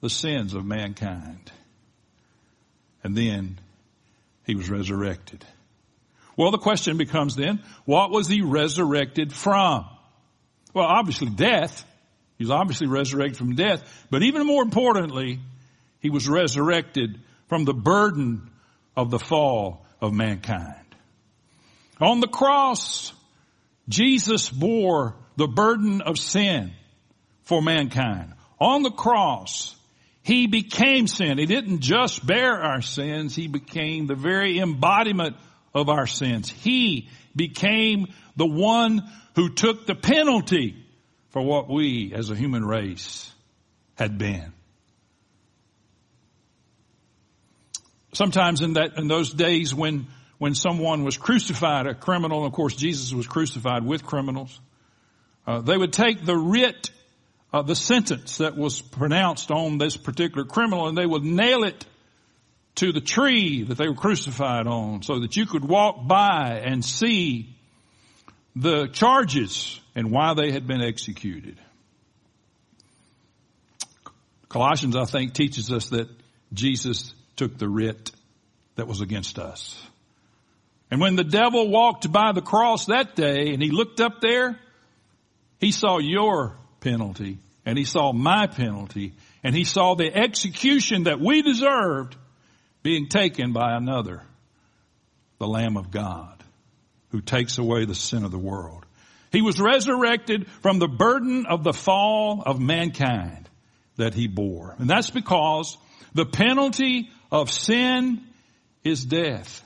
the 0.00 0.10
sins 0.10 0.54
of 0.54 0.64
mankind. 0.64 1.50
And 3.02 3.16
then 3.16 3.58
he 4.44 4.54
was 4.54 4.68
resurrected. 4.68 5.44
Well, 6.36 6.50
the 6.50 6.58
question 6.58 6.96
becomes 6.96 7.34
then, 7.34 7.62
what 7.84 8.10
was 8.10 8.28
he 8.28 8.42
resurrected 8.42 9.32
from? 9.32 9.86
Well, 10.74 10.84
obviously 10.84 11.28
death. 11.28 11.84
He 12.36 12.44
was 12.44 12.50
obviously 12.50 12.86
resurrected 12.86 13.38
from 13.38 13.54
death, 13.54 14.06
but 14.10 14.22
even 14.22 14.46
more 14.46 14.62
importantly, 14.62 15.40
he 16.00 16.10
was 16.10 16.28
resurrected 16.28 17.18
from 17.48 17.64
the 17.64 17.72
burden 17.72 18.50
of 18.94 19.10
the 19.10 19.18
fall 19.18 19.86
of 20.00 20.12
mankind. 20.12 20.74
On 21.98 22.20
the 22.20 22.28
cross, 22.28 23.14
Jesus 23.88 24.50
bore 24.50 25.14
the 25.36 25.46
burden 25.46 26.02
of 26.02 26.18
sin 26.18 26.72
for 27.44 27.62
mankind. 27.62 28.34
On 28.60 28.82
the 28.82 28.90
cross, 28.90 29.75
he 30.26 30.48
became 30.48 31.06
sin. 31.06 31.38
He 31.38 31.46
didn't 31.46 31.82
just 31.82 32.26
bear 32.26 32.60
our 32.60 32.82
sins. 32.82 33.36
He 33.36 33.46
became 33.46 34.08
the 34.08 34.16
very 34.16 34.58
embodiment 34.58 35.36
of 35.72 35.88
our 35.88 36.08
sins. 36.08 36.50
He 36.50 37.08
became 37.36 38.08
the 38.34 38.44
one 38.44 39.08
who 39.36 39.50
took 39.50 39.86
the 39.86 39.94
penalty 39.94 40.84
for 41.28 41.42
what 41.42 41.68
we 41.68 42.12
as 42.12 42.30
a 42.30 42.34
human 42.34 42.64
race 42.64 43.32
had 43.94 44.18
been. 44.18 44.52
Sometimes 48.12 48.62
in 48.62 48.72
that, 48.72 48.98
in 48.98 49.06
those 49.06 49.32
days 49.32 49.72
when, 49.72 50.08
when 50.38 50.56
someone 50.56 51.04
was 51.04 51.16
crucified, 51.16 51.86
a 51.86 51.94
criminal, 51.94 52.44
of 52.44 52.52
course 52.52 52.74
Jesus 52.74 53.14
was 53.14 53.28
crucified 53.28 53.86
with 53.86 54.04
criminals, 54.04 54.58
uh, 55.46 55.60
they 55.60 55.76
would 55.76 55.92
take 55.92 56.24
the 56.24 56.36
writ 56.36 56.90
uh, 57.56 57.62
the 57.62 57.74
sentence 57.74 58.38
that 58.38 58.54
was 58.54 58.82
pronounced 58.82 59.50
on 59.50 59.78
this 59.78 59.96
particular 59.96 60.44
criminal 60.44 60.88
and 60.88 60.98
they 60.98 61.06
would 61.06 61.24
nail 61.24 61.64
it 61.64 61.86
to 62.74 62.92
the 62.92 63.00
tree 63.00 63.62
that 63.62 63.78
they 63.78 63.88
were 63.88 63.94
crucified 63.94 64.66
on 64.66 65.02
so 65.02 65.20
that 65.20 65.36
you 65.36 65.46
could 65.46 65.64
walk 65.64 66.06
by 66.06 66.60
and 66.62 66.84
see 66.84 67.56
the 68.54 68.88
charges 68.88 69.80
and 69.94 70.10
why 70.10 70.34
they 70.34 70.52
had 70.52 70.66
been 70.66 70.82
executed. 70.82 71.58
Colossians, 74.50 74.94
I 74.94 75.06
think, 75.06 75.32
teaches 75.32 75.72
us 75.72 75.88
that 75.88 76.08
Jesus 76.52 77.14
took 77.36 77.56
the 77.56 77.68
writ 77.68 78.10
that 78.74 78.86
was 78.86 79.00
against 79.00 79.38
us. 79.38 79.82
And 80.90 81.00
when 81.00 81.16
the 81.16 81.24
devil 81.24 81.70
walked 81.70 82.12
by 82.12 82.32
the 82.32 82.42
cross 82.42 82.86
that 82.86 83.16
day 83.16 83.54
and 83.54 83.62
he 83.62 83.70
looked 83.70 84.00
up 84.00 84.20
there, 84.20 84.58
he 85.58 85.72
saw 85.72 85.98
your 85.98 86.58
penalty 86.80 87.38
and 87.66 87.76
he 87.76 87.84
saw 87.84 88.12
my 88.12 88.46
penalty 88.46 89.12
and 89.42 89.54
he 89.54 89.64
saw 89.64 89.94
the 89.94 90.14
execution 90.16 91.04
that 91.04 91.20
we 91.20 91.42
deserved 91.42 92.16
being 92.82 93.08
taken 93.08 93.52
by 93.52 93.76
another, 93.76 94.22
the 95.38 95.48
Lamb 95.48 95.76
of 95.76 95.90
God, 95.90 96.42
who 97.10 97.20
takes 97.20 97.58
away 97.58 97.84
the 97.84 97.94
sin 97.94 98.24
of 98.24 98.30
the 98.30 98.38
world. 98.38 98.86
He 99.32 99.42
was 99.42 99.60
resurrected 99.60 100.46
from 100.62 100.78
the 100.78 100.88
burden 100.88 101.46
of 101.46 101.64
the 101.64 101.72
fall 101.72 102.42
of 102.46 102.60
mankind 102.60 103.50
that 103.96 104.14
he 104.14 104.28
bore. 104.28 104.76
And 104.78 104.88
that's 104.88 105.10
because 105.10 105.76
the 106.14 106.24
penalty 106.24 107.10
of 107.30 107.50
sin 107.50 108.22
is 108.84 109.04
death. 109.04 109.62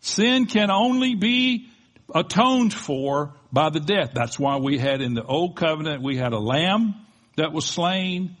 Sin 0.00 0.46
can 0.46 0.70
only 0.70 1.16
be 1.16 1.68
atoned 2.14 2.72
for 2.72 3.34
by 3.52 3.70
the 3.70 3.80
death. 3.80 4.10
That's 4.14 4.38
why 4.38 4.56
we 4.56 4.78
had 4.78 5.00
in 5.00 5.14
the 5.14 5.24
old 5.24 5.56
covenant, 5.56 6.02
we 6.02 6.16
had 6.16 6.32
a 6.32 6.38
lamb 6.38 6.94
that 7.36 7.52
was 7.52 7.66
slain. 7.66 8.36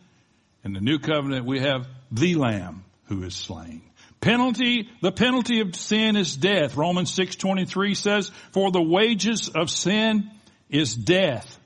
In 0.64 0.72
the 0.72 0.80
new 0.80 0.98
covenant, 0.98 1.46
we 1.46 1.60
have 1.60 1.86
the 2.10 2.34
lamb 2.34 2.84
who 3.04 3.22
is 3.22 3.34
slain. 3.34 3.82
Penalty, 4.20 4.88
the 5.00 5.12
penalty 5.12 5.60
of 5.60 5.76
sin 5.76 6.16
is 6.16 6.36
death. 6.36 6.76
Romans 6.76 7.14
6.23 7.16 7.96
says, 7.96 8.32
for 8.50 8.72
the 8.72 8.82
wages 8.82 9.48
of 9.48 9.70
sin 9.70 10.30
is 10.68 10.94
death. 10.94 11.58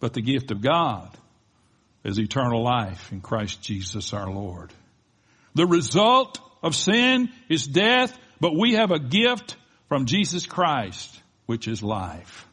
But 0.00 0.14
the 0.14 0.22
gift 0.22 0.50
of 0.50 0.62
God 0.62 1.16
is 2.04 2.18
eternal 2.18 2.62
life 2.62 3.12
in 3.12 3.20
Christ 3.20 3.60
Jesus 3.60 4.14
our 4.14 4.30
Lord. 4.30 4.72
The 5.54 5.66
result 5.66 6.40
of 6.62 6.74
sin 6.74 7.30
is 7.48 7.66
death, 7.66 8.16
but 8.40 8.56
we 8.56 8.74
have 8.74 8.90
a 8.90 8.98
gift 8.98 9.56
from 9.88 10.06
Jesus 10.06 10.46
Christ, 10.46 11.20
which 11.46 11.66
is 11.66 11.82
life. 11.82 12.46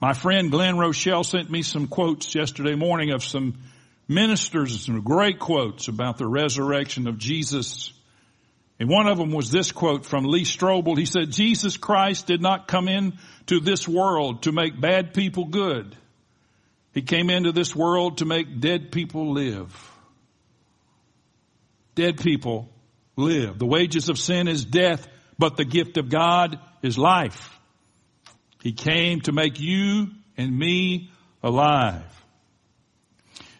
My 0.00 0.12
friend 0.12 0.50
Glenn 0.50 0.78
Rochelle 0.78 1.24
sent 1.24 1.50
me 1.50 1.62
some 1.62 1.88
quotes 1.88 2.34
yesterday 2.34 2.76
morning 2.76 3.10
of 3.10 3.24
some 3.24 3.58
ministers 4.08 4.84
some 4.86 5.02
great 5.02 5.38
quotes 5.38 5.88
about 5.88 6.16
the 6.16 6.26
resurrection 6.26 7.06
of 7.06 7.18
Jesus. 7.18 7.92
And 8.80 8.88
one 8.88 9.06
of 9.06 9.18
them 9.18 9.32
was 9.32 9.50
this 9.50 9.72
quote 9.72 10.06
from 10.06 10.24
Lee 10.24 10.44
Strobel. 10.44 10.96
He 10.96 11.04
said, 11.04 11.30
Jesus 11.30 11.76
Christ 11.76 12.26
did 12.26 12.40
not 12.40 12.68
come 12.68 12.88
into 12.88 13.60
this 13.60 13.86
world 13.86 14.44
to 14.44 14.52
make 14.52 14.80
bad 14.80 15.12
people 15.14 15.46
good. 15.46 15.96
He 16.94 17.02
came 17.02 17.28
into 17.28 17.52
this 17.52 17.76
world 17.76 18.18
to 18.18 18.24
make 18.24 18.60
dead 18.60 18.90
people 18.92 19.32
live. 19.32 19.92
Dead 21.94 22.18
people 22.18 22.68
live. 23.16 23.58
The 23.58 23.66
wages 23.66 24.08
of 24.08 24.18
sin 24.18 24.48
is 24.48 24.64
death, 24.64 25.06
but 25.38 25.56
the 25.56 25.64
gift 25.64 25.96
of 25.96 26.08
God 26.08 26.58
is 26.82 26.98
life. 26.98 27.58
He 28.62 28.72
came 28.72 29.20
to 29.22 29.32
make 29.32 29.60
you 29.60 30.08
and 30.36 30.56
me 30.56 31.10
alive. 31.42 32.02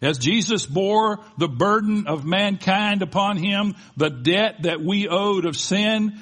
As 0.00 0.18
Jesus 0.18 0.66
bore 0.66 1.18
the 1.38 1.48
burden 1.48 2.06
of 2.06 2.24
mankind 2.24 3.02
upon 3.02 3.36
him, 3.36 3.74
the 3.96 4.10
debt 4.10 4.62
that 4.62 4.80
we 4.80 5.08
owed 5.08 5.44
of 5.44 5.56
sin 5.56 6.20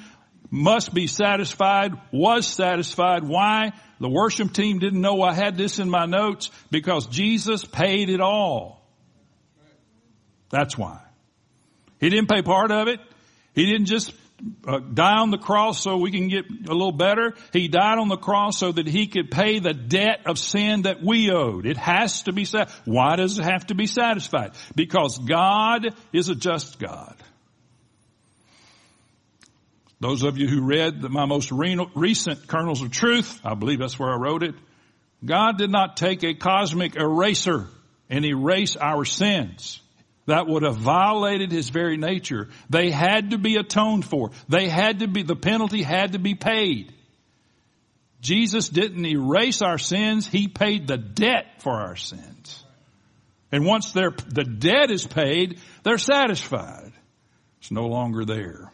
must 0.49 0.93
be 0.93 1.07
satisfied, 1.07 1.93
was 2.11 2.47
satisfied. 2.47 3.23
Why? 3.23 3.73
The 3.99 4.09
worship 4.09 4.53
team 4.53 4.79
didn't 4.79 5.01
know 5.01 5.21
I 5.21 5.33
had 5.33 5.57
this 5.57 5.79
in 5.79 5.89
my 5.89 6.05
notes 6.05 6.49
because 6.71 7.07
Jesus 7.07 7.65
paid 7.65 8.09
it 8.09 8.21
all. 8.21 8.83
That's 10.49 10.77
why. 10.77 10.99
He 11.99 12.09
didn't 12.09 12.29
pay 12.29 12.41
part 12.41 12.71
of 12.71 12.87
it. 12.87 12.99
He 13.53 13.65
didn't 13.65 13.87
just 13.87 14.13
uh, 14.67 14.79
die 14.79 15.17
on 15.17 15.31
the 15.31 15.37
cross 15.37 15.81
so 15.81 15.97
we 15.97 16.11
can 16.11 16.27
get 16.27 16.45
a 16.45 16.73
little 16.73 16.91
better. 16.91 17.33
He 17.53 17.67
died 17.67 17.97
on 17.97 18.07
the 18.07 18.17
cross 18.17 18.59
so 18.59 18.71
that 18.71 18.87
he 18.87 19.07
could 19.07 19.31
pay 19.31 19.59
the 19.59 19.73
debt 19.73 20.21
of 20.25 20.37
sin 20.37 20.83
that 20.83 21.01
we 21.03 21.31
owed. 21.31 21.65
It 21.65 21.77
has 21.77 22.23
to 22.23 22.33
be 22.33 22.45
said. 22.45 22.69
Why 22.85 23.15
does 23.15 23.39
it 23.39 23.43
have 23.43 23.67
to 23.67 23.75
be 23.75 23.87
satisfied? 23.87 24.51
Because 24.75 25.17
God 25.17 25.87
is 26.13 26.29
a 26.29 26.35
just 26.35 26.79
God. 26.79 27.15
Those 29.99 30.21
of 30.21 30.37
you 30.37 30.47
who 30.47 30.61
read 30.61 31.01
my 31.01 31.25
most 31.25 31.51
recent 31.51 32.47
Kernels 32.47 32.83
of 32.83 32.91
Truth, 32.91 33.41
I 33.43 33.55
believe 33.55 33.79
that's 33.79 33.97
where 33.97 34.11
I 34.11 34.17
wrote 34.17 34.43
it. 34.43 34.53
God 35.25 35.57
did 35.57 35.71
not 35.71 35.97
take 35.97 36.23
a 36.23 36.35
cosmic 36.35 36.95
eraser 36.95 37.67
and 38.07 38.23
erase 38.23 38.75
our 38.75 39.03
sins 39.05 39.81
that 40.27 40.45
would 40.45 40.63
have 40.63 40.75
violated 40.75 41.51
his 41.51 41.69
very 41.69 41.97
nature. 41.97 42.49
They 42.69 42.91
had 42.91 43.31
to 43.31 43.37
be 43.37 43.55
atoned 43.55 44.05
for. 44.05 44.31
They 44.47 44.67
had 44.67 44.99
to 44.99 45.07
be, 45.07 45.23
the 45.23 45.37
penalty 45.37 45.81
had 45.81 46.11
to 46.11 46.19
be 46.19 46.35
paid. 46.35 46.93
Jesus 48.19 48.67
didn't 48.67 49.05
erase 49.05 49.61
our 49.61 49.77
sins. 49.77 50.27
He 50.27 50.47
paid 50.49 50.85
the 50.87 50.97
debt 50.97 51.61
for 51.61 51.71
our 51.71 51.95
sins. 51.95 52.63
And 53.53 53.65
once 53.65 53.93
the 53.93 54.11
debt 54.59 54.91
is 54.91 55.07
paid, 55.07 55.61
they're 55.83 55.97
satisfied. 55.97 56.91
It's 57.59 57.71
no 57.71 57.87
longer 57.87 58.25
there. 58.25 58.71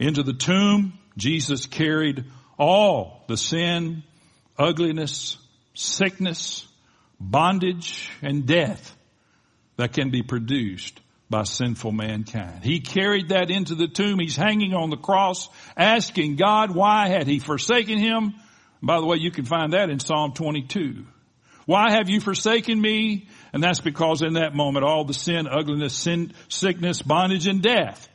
Into 0.00 0.24
the 0.24 0.32
tomb, 0.32 0.98
Jesus 1.16 1.66
carried 1.66 2.24
all 2.58 3.24
the 3.28 3.36
sin, 3.36 4.02
ugliness, 4.58 5.36
sickness, 5.74 6.66
bondage, 7.20 8.10
and 8.22 8.44
death 8.46 8.96
that 9.80 9.94
can 9.94 10.10
be 10.10 10.22
produced 10.22 11.00
by 11.30 11.44
sinful 11.44 11.92
mankind. 11.92 12.62
He 12.62 12.80
carried 12.80 13.30
that 13.30 13.50
into 13.50 13.74
the 13.74 13.88
tomb. 13.88 14.18
He's 14.18 14.36
hanging 14.36 14.74
on 14.74 14.90
the 14.90 14.98
cross 14.98 15.48
asking 15.74 16.36
God 16.36 16.74
why 16.74 17.08
had 17.08 17.26
he 17.26 17.38
forsaken 17.38 17.96
him? 17.96 18.34
By 18.82 19.00
the 19.00 19.06
way, 19.06 19.16
you 19.18 19.30
can 19.30 19.46
find 19.46 19.72
that 19.72 19.88
in 19.88 19.98
Psalm 19.98 20.32
22. 20.32 21.06
Why 21.64 21.92
have 21.92 22.10
you 22.10 22.20
forsaken 22.20 22.78
me? 22.78 23.28
And 23.54 23.62
that's 23.62 23.80
because 23.80 24.20
in 24.20 24.34
that 24.34 24.54
moment 24.54 24.84
all 24.84 25.04
the 25.04 25.14
sin, 25.14 25.46
ugliness, 25.46 25.94
sin, 25.94 26.34
sickness, 26.48 27.00
bondage, 27.00 27.46
and 27.46 27.62
death 27.62 28.06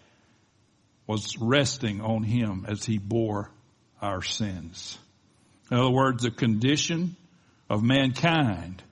was 1.08 1.36
resting 1.40 2.00
on 2.00 2.22
him 2.22 2.66
as 2.68 2.86
he 2.86 3.00
bore 3.00 3.50
our 4.02 4.22
sins. 4.22 5.00
In 5.72 5.78
other 5.78 5.92
words, 5.92 6.22
the 6.22 6.32
condition 6.32 7.16
of 7.72 7.82
mankind 7.82 8.84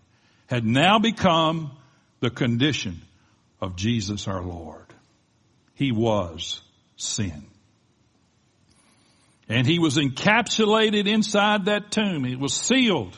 had 0.47 0.65
now 0.65 0.97
become 0.97 1.71
the 2.23 2.29
condition 2.29 3.01
of 3.59 3.75
Jesus 3.75 4.29
our 4.29 4.41
Lord. 4.41 4.85
He 5.73 5.91
was 5.91 6.61
sin. 6.95 7.43
And 9.49 9.67
he 9.67 9.77
was 9.77 9.97
encapsulated 9.97 11.05
inside 11.05 11.65
that 11.65 11.91
tomb. 11.91 12.23
He 12.23 12.37
was 12.37 12.53
sealed. 12.53 13.17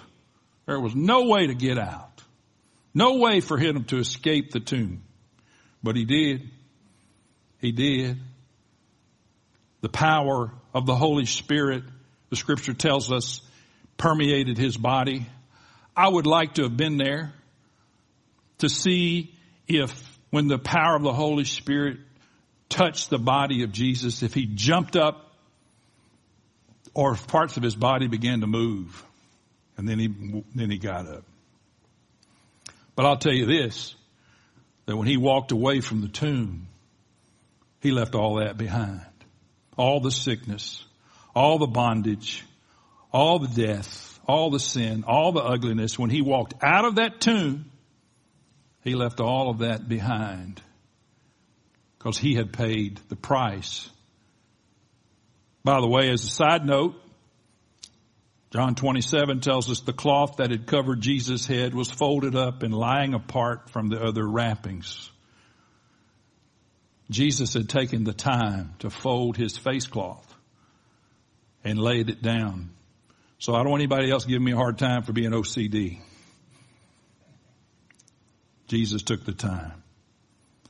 There 0.65 0.80
was 0.80 0.96
no 0.96 1.28
way 1.28 1.46
to 1.46 1.54
get 1.54 1.78
out. 1.78 2.24
No 2.96 3.18
way 3.18 3.41
for 3.41 3.60
him 3.60 3.84
to 3.86 3.98
escape 4.00 4.50
the 4.50 4.60
tomb. 4.60 5.04
But 5.84 5.96
he 5.96 6.06
did. 6.06 6.50
He 7.60 7.72
did. 7.72 8.18
The 9.82 9.89
power 9.89 10.52
of 10.74 10.88
the 10.88 10.96
Holy 10.96 11.28
Spirit, 11.28 11.84
the 12.32 12.36
scripture 12.36 12.74
tells 12.74 13.12
us, 13.12 13.41
permeated 13.98 14.58
his 14.58 14.76
body. 14.76 15.28
I 15.96 16.08
would 16.08 16.26
like 16.26 16.56
to 16.56 16.63
have 16.63 16.76
been 16.76 16.98
there 16.98 17.36
to 18.60 18.70
see 18.70 19.34
if 19.68 20.20
when 20.30 20.48
the 20.48 20.58
power 20.58 20.96
of 20.96 21.02
the 21.02 21.13
Holy 21.13 21.46
Spirit 21.46 21.98
touched 22.70 23.10
the 23.10 23.20
body 23.20 23.63
of 23.63 23.72
Jesus, 23.72 24.24
if 24.24 24.34
he 24.34 24.46
jumped 24.46 24.96
up 24.96 25.26
or 26.94 27.12
if 27.12 27.28
parts 27.28 27.58
of 27.58 27.63
his 27.63 27.76
body 27.76 28.08
began 28.08 28.41
to 28.41 28.48
move. 28.48 29.04
And 29.78 29.88
then 29.88 30.00
he, 30.00 30.44
then 30.56 30.72
he 30.72 30.78
got 30.78 31.06
up. 31.08 31.24
But 32.96 33.06
I'll 33.06 33.18
tell 33.18 33.34
you 33.34 33.46
this, 33.46 33.94
that 34.86 34.96
when 34.96 35.08
he 35.08 35.18
walked 35.18 35.52
away 35.52 35.82
from 35.82 36.02
the 36.02 36.08
tomb, 36.08 36.68
he 37.82 37.91
left 37.91 38.15
all 38.15 38.36
that 38.36 38.58
behind. 38.58 39.02
All 39.78 40.00
the 40.00 40.12
sickness, 40.12 40.84
all 41.36 41.60
the 41.60 41.68
bondage, 41.68 42.46
all 43.12 43.39
the 43.39 43.48
death, 43.48 44.20
all 44.26 44.50
the 44.50 44.60
sin, 44.60 45.04
all 45.06 45.34
the 45.34 45.44
ugliness. 45.44 46.00
When 46.00 46.10
he 46.10 46.22
walked 46.22 46.54
out 46.63 46.86
of 46.86 46.96
that 46.96 47.20
tomb, 47.20 47.70
he 48.86 48.93
left 48.93 49.19
all 49.19 49.50
of 49.50 49.58
that 49.58 49.89
behind 49.89 50.62
because 51.98 52.19
he 52.19 52.36
had 52.36 52.54
paid 52.54 53.02
the 53.10 53.15
price. 53.15 53.89
By 55.63 55.82
the 55.82 55.88
way, 55.88 56.10
as 56.12 56.24
a 56.24 56.30
side 56.30 56.63
note, 56.63 56.93
John 58.52 58.76
27 58.76 59.41
tells 59.41 59.69
us 59.71 59.80
the 59.82 59.91
cloth 59.91 60.38
that 60.38 60.52
had 60.52 60.67
covered 60.67 61.02
Jesus' 61.02 61.48
head 61.48 61.74
was 61.74 61.89
folded 61.89 62.36
up 62.36 62.62
and 62.62 62.74
lying 62.74 63.15
apart 63.15 63.71
from 63.71 63.89
the 63.89 64.00
other 64.00 64.26
wrappings. 64.26 65.10
Jesus 67.10 67.56
had 67.56 67.67
taken 67.67 68.04
the 68.04 68.13
time 68.13 68.76
to 68.80 68.91
fold 68.91 69.36
his 69.36 69.58
face 69.58 69.88
cloth 69.88 70.32
and 71.63 71.80
laid 71.80 72.10
it 72.10 72.21
down. 72.21 72.69
So 73.39 73.56
I 73.56 73.63
don't 73.63 73.71
want 73.71 73.82
anybody 73.82 74.12
else 74.12 74.26
giving 74.26 74.45
me 74.45 74.54
a 74.54 74.58
hard 74.58 74.78
time 74.78 75.02
for 75.02 75.12
being 75.12 75.32
OCD. 75.32 76.02
Jesus 78.67 79.04
took 79.04 79.25
the 79.25 79.34
time. 79.34 79.84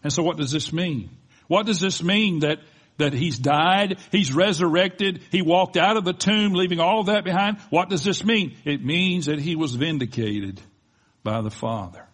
And 0.03 0.11
so 0.11 0.23
what 0.23 0.37
does 0.37 0.51
this 0.51 0.71
mean? 0.71 1.09
What 1.47 1.65
does 1.65 1.79
this 1.79 2.03
mean 2.03 2.39
that 2.39 2.59
that 2.97 3.13
he's 3.13 3.37
died, 3.37 3.99
he's 4.11 4.33
resurrected, 4.33 5.21
he 5.31 5.41
walked 5.41 5.77
out 5.77 5.97
of 5.97 6.05
the 6.05 6.13
tomb 6.13 6.53
leaving 6.53 6.79
all 6.79 7.03
that 7.05 7.23
behind. 7.23 7.57
What 7.69 7.89
does 7.89 8.03
this 8.03 8.23
mean? 8.23 8.55
It 8.63 8.83
means 8.83 9.25
that 9.25 9.39
he 9.39 9.55
was 9.55 9.75
vindicated 9.75 10.61
by 11.23 11.41
the 11.41 11.51
Father. 11.51 12.05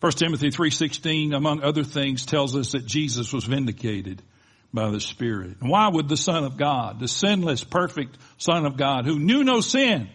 1 0.00 0.12
Timothy 0.12 0.48
3.16, 0.48 1.34
among 1.34 1.62
other 1.62 1.84
things, 1.84 2.26
tells 2.26 2.54
us 2.54 2.72
that 2.72 2.84
Jesus 2.84 3.32
was 3.32 3.44
vindicated 3.44 4.20
by 4.72 4.90
the 4.90 5.00
Spirit. 5.00 5.56
And 5.60 5.70
why 5.70 5.88
would 5.88 6.10
the 6.10 6.16
Son 6.16 6.44
of 6.44 6.58
God, 6.58 7.00
the 7.00 7.08
sinless, 7.08 7.64
perfect 7.64 8.18
Son 8.36 8.66
of 8.66 8.76
God, 8.76 9.06
who 9.06 9.18
knew 9.18 9.44
no 9.44 9.62
sin, 9.62 10.10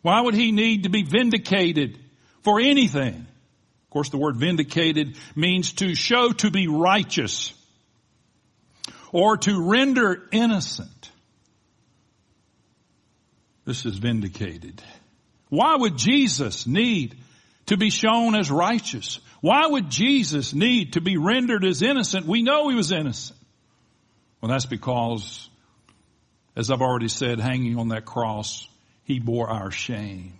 why 0.00 0.22
would 0.22 0.34
he 0.34 0.52
need 0.52 0.84
to 0.84 0.88
be 0.88 1.02
vindicated 1.02 1.98
for 2.42 2.60
anything. 2.60 3.14
Of 3.14 3.90
course, 3.90 4.10
the 4.10 4.18
word 4.18 4.36
vindicated 4.36 5.16
means 5.36 5.74
to 5.74 5.94
show 5.94 6.32
to 6.32 6.50
be 6.50 6.66
righteous 6.66 7.52
or 9.12 9.36
to 9.36 9.68
render 9.68 10.22
innocent. 10.32 11.10
This 13.64 13.86
is 13.86 13.98
vindicated. 13.98 14.82
Why 15.50 15.76
would 15.76 15.96
Jesus 15.96 16.66
need 16.66 17.16
to 17.66 17.76
be 17.76 17.90
shown 17.90 18.34
as 18.34 18.50
righteous? 18.50 19.20
Why 19.40 19.66
would 19.66 19.90
Jesus 19.90 20.54
need 20.54 20.94
to 20.94 21.00
be 21.00 21.16
rendered 21.16 21.64
as 21.64 21.82
innocent? 21.82 22.26
We 22.26 22.42
know 22.42 22.68
he 22.70 22.74
was 22.74 22.90
innocent. 22.90 23.38
Well, 24.40 24.50
that's 24.50 24.66
because, 24.66 25.48
as 26.56 26.70
I've 26.70 26.80
already 26.80 27.08
said, 27.08 27.38
hanging 27.38 27.78
on 27.78 27.88
that 27.88 28.04
cross, 28.04 28.66
he 29.04 29.20
bore 29.20 29.48
our 29.48 29.70
shame. 29.70 30.38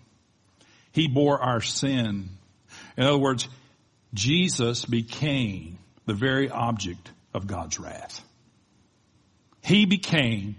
He 0.93 1.09
bore 1.09 1.41
our 1.41 1.61
sin. 1.61 2.29
In 2.97 3.05
other 3.05 3.19
words, 3.19 3.49
Jesus 4.15 4.85
became 4.85 5.79
the 6.07 6.15
very 6.15 6.51
object 6.51 7.11
of 7.33 7.47
God's 7.47 7.81
wrath. 7.81 8.23
He 9.63 9.87
became 9.87 10.57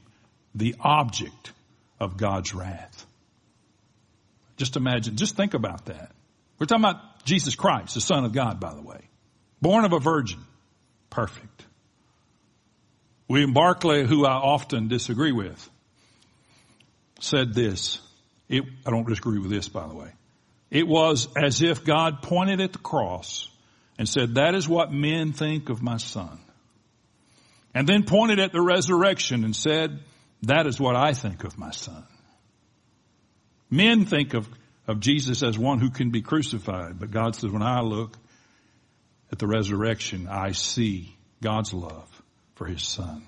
the 0.56 0.76
object 0.80 1.52
of 2.00 2.18
God's 2.18 2.54
wrath. 2.54 3.06
Just 4.58 4.76
imagine, 4.76 5.16
just 5.18 5.36
think 5.36 5.54
about 5.54 5.86
that. 5.86 6.12
We're 6.58 6.66
talking 6.66 6.84
about 6.84 7.26
Jesus 7.26 7.56
Christ, 7.56 7.96
the 7.96 8.02
Son 8.02 8.26
of 8.26 8.34
God, 8.34 8.60
by 8.60 8.74
the 8.74 8.82
way. 8.82 9.02
Born 9.62 9.86
of 9.86 9.94
a 9.94 10.00
virgin. 10.00 10.40
Perfect. 11.10 11.66
William 13.28 13.54
Barclay, 13.54 14.06
who 14.06 14.26
I 14.26 14.34
often 14.34 14.88
disagree 14.88 15.32
with, 15.32 15.70
said 17.20 17.54
this. 17.54 18.00
It, 18.50 18.64
I 18.86 18.92
don't 18.92 19.08
disagree 19.08 19.40
with 19.40 19.50
this, 19.50 19.70
by 19.70 19.88
the 19.88 19.96
way. 19.96 20.10
It 20.74 20.88
was 20.88 21.28
as 21.38 21.62
if 21.62 21.86
God 21.86 22.24
pointed 22.24 22.60
at 22.60 22.74
the 22.74 22.80
cross 22.80 23.48
and 24.00 24.10
said, 24.10 24.36
that 24.36 24.56
is 24.56 24.68
what 24.68 24.92
men 24.92 25.32
think 25.32 25.70
of 25.70 25.84
my 25.84 25.98
son. 25.98 26.40
And 27.76 27.88
then 27.88 28.06
pointed 28.06 28.40
at 28.40 28.52
the 28.52 28.62
resurrection 28.62 29.44
and 29.44 29.56
said, 29.56 30.00
that 30.42 30.66
is 30.66 30.80
what 30.80 30.96
I 30.96 31.14
think 31.14 31.44
of 31.44 31.60
my 31.60 31.70
son. 31.70 32.04
Men 33.70 34.06
think 34.06 34.34
of, 34.34 34.50
of 34.88 35.00
Jesus 35.00 35.44
as 35.44 35.60
one 35.60 35.80
who 35.80 35.92
can 35.92 36.10
be 36.10 36.24
crucified, 36.24 37.00
but 37.00 37.12
God 37.12 37.36
says, 37.36 37.52
when 37.52 37.62
I 37.62 37.82
look 37.82 38.18
at 39.32 39.38
the 39.38 39.48
resurrection, 39.48 40.28
I 40.28 40.54
see 40.54 41.16
God's 41.40 41.72
love 41.72 42.10
for 42.56 42.66
his 42.66 42.82
son. 42.82 43.28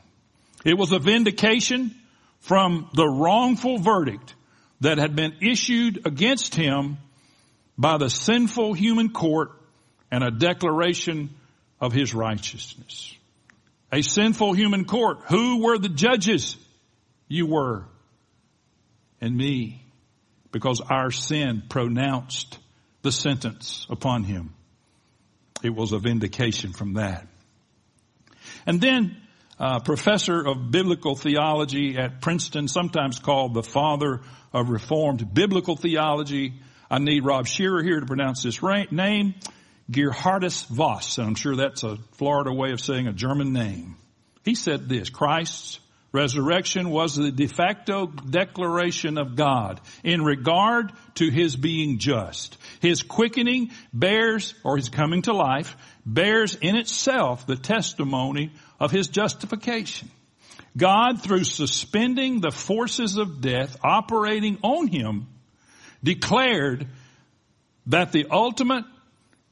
It 0.65 0.79
was 0.79 0.91
a 0.91 0.99
vindication 0.99 1.93
from 2.39 2.89
the 2.95 3.07
wrongful 3.07 3.77
verdict 3.77 4.33
that 4.81 4.97
had 4.97 5.15
been 5.15 5.35
issued 5.41 6.07
against 6.07 6.55
him 6.55 6.97
by 7.77 7.97
the 7.97 8.09
sinful 8.09 8.73
human 8.73 9.09
court 9.09 9.51
and 10.11 10.23
a 10.23 10.31
declaration 10.31 11.29
of 11.79 11.93
his 11.93 12.13
righteousness. 12.13 13.13
A 13.91 14.01
sinful 14.01 14.53
human 14.53 14.85
court. 14.85 15.19
Who 15.29 15.63
were 15.63 15.77
the 15.77 15.89
judges? 15.89 16.57
You 17.27 17.47
were. 17.47 17.85
And 19.21 19.35
me. 19.35 19.81
Because 20.51 20.81
our 20.81 21.11
sin 21.11 21.63
pronounced 21.69 22.59
the 23.01 23.11
sentence 23.11 23.85
upon 23.89 24.23
him. 24.23 24.53
It 25.63 25.73
was 25.73 25.91
a 25.91 25.99
vindication 25.99 26.73
from 26.73 26.93
that. 26.93 27.27
And 28.65 28.79
then 28.79 29.17
uh, 29.59 29.79
professor 29.79 30.45
of 30.45 30.71
biblical 30.71 31.15
theology 31.15 31.97
at 31.97 32.21
Princeton, 32.21 32.67
sometimes 32.67 33.19
called 33.19 33.53
the 33.53 33.63
father 33.63 34.21
of 34.53 34.69
Reformed 34.69 35.33
biblical 35.33 35.75
theology. 35.75 36.53
I 36.89 36.99
need 36.99 37.25
Rob 37.25 37.47
Shearer 37.47 37.83
here 37.83 37.99
to 37.99 38.05
pronounce 38.05 38.43
this 38.43 38.61
name. 38.91 39.35
Gerhardus 39.91 40.65
Vos, 40.67 41.17
and 41.17 41.27
I'm 41.27 41.35
sure 41.35 41.55
that's 41.55 41.83
a 41.83 41.97
Florida 42.13 42.51
way 42.51 42.71
of 42.71 42.81
saying 42.81 43.07
a 43.07 43.13
German 43.13 43.53
name. 43.53 43.95
He 44.43 44.55
said 44.55 44.89
this, 44.89 45.09
Christ's 45.09 45.79
resurrection 46.11 46.89
was 46.89 47.15
the 47.15 47.31
de 47.31 47.47
facto 47.47 48.07
declaration 48.07 49.17
of 49.17 49.35
God 49.35 49.81
in 50.03 50.23
regard 50.23 50.91
to 51.15 51.29
his 51.29 51.55
being 51.55 51.99
just. 51.99 52.57
His 52.79 53.03
quickening 53.03 53.71
bears, 53.93 54.55
or 54.63 54.77
his 54.77 54.89
coming 54.89 55.23
to 55.23 55.33
life, 55.33 55.75
bears 56.05 56.55
in 56.55 56.75
itself 56.75 57.45
the 57.45 57.57
testimony 57.57 58.53
of 58.79 58.91
his 58.91 59.07
justification. 59.07 60.09
God, 60.77 61.21
through 61.21 61.43
suspending 61.43 62.41
the 62.41 62.51
forces 62.51 63.17
of 63.17 63.41
death 63.41 63.77
operating 63.83 64.57
on 64.61 64.87
him, 64.87 65.27
declared 66.05 66.87
that 67.87 68.11
the 68.11 68.27
ultimate, 68.31 68.85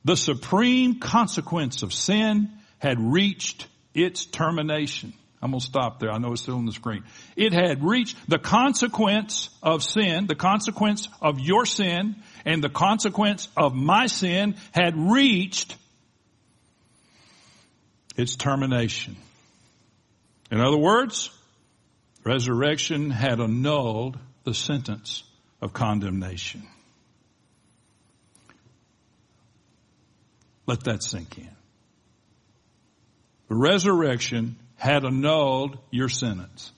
the 0.05 0.15
supreme 0.15 0.99
consequence 0.99 1.83
of 1.83 1.91
sin 1.91 2.51
had 2.77 2.97
reached 2.99 3.67
its 3.93 4.25
termination. 4.25 5.13
I'm 5.41 5.51
going 5.51 5.59
to 5.59 5.65
stop 5.65 5.99
there. 5.99 6.11
I 6.11 6.19
know 6.19 6.31
it's 6.31 6.43
still 6.43 6.55
on 6.55 6.65
the 6.65 6.71
screen. 6.71 7.03
It 7.35 7.51
had 7.51 7.83
reached 7.83 8.17
the 8.29 8.39
consequence 8.39 9.49
of 9.61 9.83
sin, 9.83 10.25
the 10.27 10.35
consequence 10.35 11.09
of 11.21 11.39
your 11.39 11.65
sin, 11.65 12.15
and 12.45 12.63
the 12.63 12.69
consequence 12.69 13.49
of 13.57 13.73
my 13.73 14.05
sin 14.05 14.55
had 14.71 14.95
reached 14.95 15.75
its 18.15 18.35
termination. 18.35 19.17
In 20.49 20.61
other 20.61 20.77
words, 20.77 21.29
resurrection 22.23 23.09
had 23.09 23.39
annulled 23.41 24.17
the 24.43 24.53
sentence 24.53 25.23
of 25.63 25.71
condemnation. 25.71 26.67
Let 30.67 30.83
that 30.83 31.03
sink 31.03 31.37
in. 31.37 31.49
The 33.47 33.55
resurrection 33.55 34.57
had 34.75 35.05
annulled 35.05 35.77
your 35.89 36.09
sentence. 36.09 36.71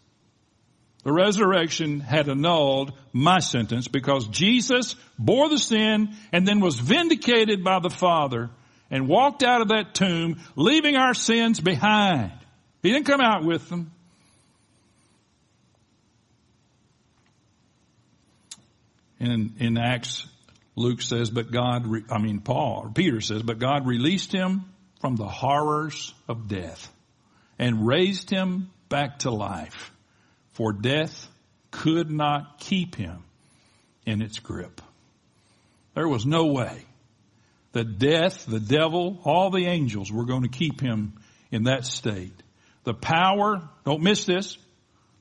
The 1.04 1.12
resurrection 1.12 2.00
had 2.00 2.30
annulled 2.30 2.94
my 3.12 3.40
sentence 3.40 3.88
because 3.88 4.28
Jesus 4.28 4.96
bore 5.18 5.50
the 5.50 5.58
sin 5.58 6.16
and 6.32 6.48
then 6.48 6.60
was 6.60 6.80
vindicated 6.80 7.64
by 7.64 7.80
the 7.80 7.90
Father 7.90 8.52
and 8.92 9.08
walked 9.08 9.42
out 9.42 9.62
of 9.62 9.70
that 9.70 9.96
tomb, 9.96 10.42
leaving 10.56 10.96
our 10.96 11.16
sins 11.16 11.60
behind. 11.60 12.34
He 12.84 12.92
didn't 12.92 13.08
come 13.08 13.22
out 13.22 13.44
with 13.44 13.68
them. 13.70 13.92
In, 19.20 19.54
in 19.60 19.78
Acts, 19.78 20.28
Luke 20.76 21.02
says, 21.02 21.30
but 21.30 21.52
God, 21.52 21.88
re, 21.88 22.04
I 22.10 22.18
mean 22.18 22.42
Paul, 22.42 22.92
Peter 22.94 23.22
says, 23.22 23.44
but 23.44 23.60
God 23.60 23.88
released 23.88 24.32
him 24.32 24.66
from 25.00 25.16
the 25.16 25.28
horrors 25.28 26.14
of 26.28 26.48
death 26.48 26.92
and 27.58 27.88
raised 27.88 28.30
him 28.30 28.70
back 28.90 29.20
to 29.20 29.32
life. 29.32 29.92
For 30.54 30.74
death 30.74 31.28
could 31.72 32.12
not 32.12 32.60
keep 32.60 32.96
him 32.96 33.24
in 34.06 34.22
its 34.22 34.40
grip. 34.40 34.82
There 35.94 36.08
was 36.08 36.26
no 36.26 36.48
way 36.48 36.86
that 37.72 38.00
death, 38.00 38.46
the 38.46 38.60
devil, 38.60 39.20
all 39.24 39.50
the 39.50 39.66
angels 39.66 40.12
were 40.12 40.26
going 40.26 40.44
to 40.44 40.50
keep 40.50 40.80
him 40.80 41.14
in 41.52 41.64
that 41.64 41.86
state. 41.86 42.34
The 42.84 42.94
power, 42.94 43.68
don't 43.86 44.02
miss 44.02 44.26
this, 44.26 44.58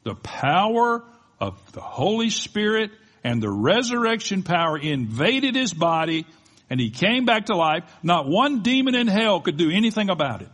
the 0.02 0.14
power 0.14 1.04
of 1.40 1.72
the 1.72 1.80
Holy 1.80 2.30
Spirit 2.30 2.90
and 3.24 3.42
the 3.42 3.50
resurrection 3.50 4.42
power 4.42 4.78
invaded 4.78 5.56
his 5.56 5.72
body 5.72 6.26
and 6.70 6.78
he 6.78 6.90
came 6.90 7.24
back 7.24 7.46
to 7.46 7.56
life. 7.56 7.84
Not 8.02 8.28
one 8.28 8.62
demon 8.62 8.94
in 8.94 9.06
hell 9.06 9.40
could 9.40 9.56
do 9.56 9.70
anything 9.70 10.10
about 10.10 10.42
it. 10.42 10.50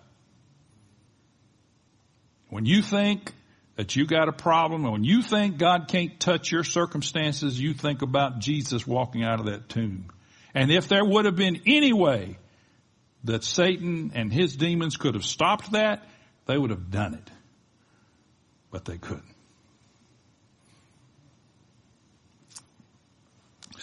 When 2.48 2.64
you 2.64 2.83
think 2.83 3.33
that 3.76 3.96
you 3.96 4.06
got 4.06 4.28
a 4.28 4.33
problem 4.33 4.85
and 4.85 4.92
when 4.92 5.04
you 5.04 5.22
think 5.22 5.59
God 5.59 5.88
can't 5.88 6.18
touch 6.20 6.52
your 6.52 6.64
circumstances, 6.64 7.59
you 7.61 7.74
think 7.74 8.02
about 8.02 8.38
Jesus 8.38 8.87
walking 8.87 9.24
out 9.24 9.40
of 9.40 9.46
that 9.46 9.68
tomb. 9.68 10.11
And 10.54 10.70
if 10.70 10.88
there 10.88 11.04
would 11.04 11.24
have 11.24 11.37
been 11.37 11.62
any 11.66 11.92
way 11.92 12.37
that 13.24 13.44
Satan 13.44 14.12
and 14.14 14.33
his 14.33 14.56
demons 14.56 14.96
could 14.96 15.14
have 15.14 15.24
stopped 15.24 15.72
that, 15.72 16.04
they 16.46 16.59
would 16.59 16.70
have 16.70 16.90
done 16.90 17.14
it. 17.14 17.30
But 18.70 18.85
they 18.85 18.98
couldn't. 18.98 19.30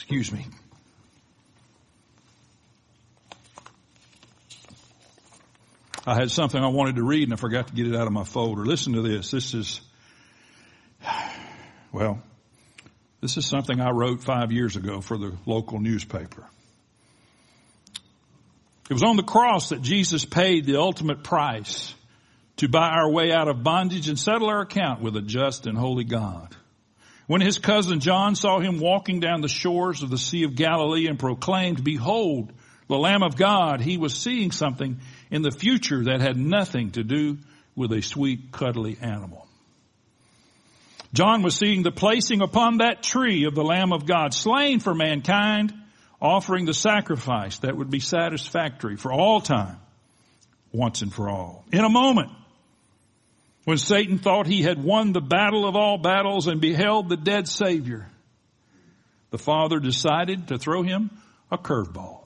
Excuse 0.10 0.32
me. 0.32 0.46
I 6.06 6.16
had 6.16 6.32
something 6.32 6.64
I 6.64 6.68
wanted 6.68 6.96
to 6.96 7.04
read 7.04 7.24
and 7.24 7.34
I 7.34 7.36
forgot 7.36 7.68
to 7.68 7.74
get 7.74 7.88
it 7.88 7.94
out 7.94 8.08
of 8.08 8.14
my 8.14 8.24
folder. 8.24 8.66
Listen 8.66 8.94
to 8.94 9.02
this. 9.02 9.32
This 9.32 9.54
is, 9.54 9.82
well, 11.92 12.22
this 13.20 13.36
is 13.36 13.46
something 13.46 13.82
I 13.82 13.90
wrote 13.90 14.24
five 14.24 14.54
years 14.54 14.78
ago 14.78 15.02
for 15.02 15.18
the 15.18 15.36
local 15.46 15.78
newspaper. 15.78 16.48
It 18.90 18.94
was 18.94 19.04
on 19.04 19.18
the 19.18 19.24
cross 19.24 19.70
that 19.70 19.82
Jesus 19.82 20.24
paid 20.24 20.64
the 20.66 20.80
ultimate 20.80 21.22
price 21.22 21.94
to 22.56 22.70
buy 22.70 22.88
our 22.88 23.12
way 23.12 23.34
out 23.34 23.50
of 23.50 23.62
bondage 23.62 24.08
and 24.08 24.18
settle 24.18 24.48
our 24.48 24.62
account 24.62 25.02
with 25.02 25.18
a 25.18 25.22
just 25.22 25.68
and 25.68 25.78
holy 25.78 26.06
God. 26.06 26.56
When 27.28 27.42
his 27.42 27.60
cousin 27.60 28.00
John 28.00 28.36
saw 28.36 28.60
him 28.60 28.80
walking 28.80 29.20
down 29.20 29.42
the 29.42 29.50
shores 29.50 30.02
of 30.02 30.10
the 30.10 30.18
Sea 30.18 30.44
of 30.44 30.56
Galilee 30.56 31.08
and 31.08 31.20
proclaimed, 31.20 31.84
behold, 31.84 32.54
the 32.88 32.98
Lamb 32.98 33.22
of 33.22 33.36
God, 33.36 33.82
he 33.82 33.98
was 33.98 34.16
seeing 34.16 34.52
something 34.52 35.00
in 35.30 35.42
the 35.42 35.52
future 35.52 36.06
that 36.06 36.22
had 36.22 36.38
nothing 36.38 36.92
to 36.92 37.04
do 37.04 37.38
with 37.76 37.92
a 37.92 38.02
sweet, 38.02 38.52
cuddly 38.54 38.98
animal. 39.02 39.46
John 41.14 41.42
was 41.42 41.56
seeing 41.56 41.84
the 41.84 41.92
placing 41.92 42.42
upon 42.42 42.78
that 42.78 43.04
tree 43.04 43.44
of 43.46 43.56
the 43.56 43.64
Lamb 43.64 43.92
of 43.92 44.06
God, 44.06 44.34
slain 44.34 44.80
for 44.80 44.96
mankind, 44.96 45.74
offering 46.22 46.66
the 46.66 46.74
sacrifice 46.74 47.60
that 47.60 47.76
would 47.76 47.90
be 47.90 48.00
satisfactory 48.00 48.96
for 48.96 49.12
all 49.12 49.42
time, 49.42 49.78
once 50.72 51.02
and 51.02 51.14
for 51.14 51.30
all. 51.30 51.66
In 51.72 51.84
a 51.84 51.90
moment, 51.90 52.32
when 53.68 53.78
Satan 53.78 54.18
thought 54.18 54.48
he 54.48 54.62
had 54.62 54.82
won 54.82 55.12
the 55.12 55.20
battle 55.20 55.68
of 55.68 55.76
all 55.76 55.98
battles 55.98 56.48
and 56.48 56.62
beheld 56.62 57.10
the 57.10 57.18
dead 57.18 57.50
Savior, 57.50 58.08
the 59.30 59.38
Father 59.38 59.82
decided 59.82 60.48
to 60.48 60.58
throw 60.58 60.84
him 60.84 61.12
a 61.52 61.58
curveball. 61.58 62.24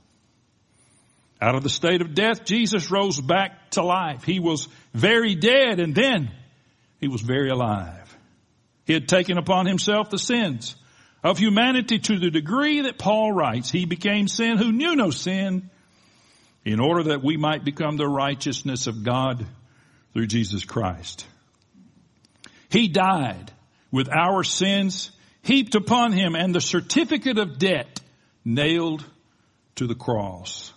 Out 1.41 1.55
of 1.55 1.63
the 1.63 1.69
state 1.69 2.01
of 2.01 2.13
death, 2.13 2.45
Jesus 2.45 2.91
rose 2.91 3.19
back 3.19 3.71
to 3.71 3.81
life. 3.81 4.23
He 4.23 4.39
was 4.39 4.67
very 4.93 5.33
dead 5.33 5.79
and 5.79 5.95
then 5.95 6.29
he 6.99 7.07
was 7.07 7.21
very 7.21 7.49
alive. 7.49 8.15
He 8.85 8.93
had 8.93 9.07
taken 9.07 9.39
upon 9.39 9.65
himself 9.65 10.11
the 10.11 10.19
sins 10.19 10.75
of 11.23 11.39
humanity 11.39 11.97
to 11.97 12.19
the 12.19 12.29
degree 12.29 12.81
that 12.81 12.99
Paul 12.99 13.31
writes, 13.31 13.71
he 13.71 13.85
became 13.85 14.27
sin 14.27 14.59
who 14.59 14.71
knew 14.71 14.95
no 14.95 15.09
sin 15.09 15.71
in 16.63 16.79
order 16.79 17.05
that 17.09 17.23
we 17.23 17.35
might 17.35 17.65
become 17.65 17.97
the 17.97 18.07
righteousness 18.07 18.85
of 18.85 19.03
God 19.03 19.43
through 20.13 20.27
Jesus 20.27 20.65
Christ. 20.65 21.25
He 22.71 22.87
died 22.87 23.51
with 23.91 24.09
our 24.09 24.43
sins 24.43 25.11
heaped 25.43 25.75
upon 25.75 26.11
him 26.11 26.35
and 26.35 26.55
the 26.55 26.61
certificate 26.61 27.37
of 27.37 27.59
debt 27.59 27.99
nailed 28.45 29.03
to 29.75 29.87
the 29.87 29.95
cross. 29.95 30.71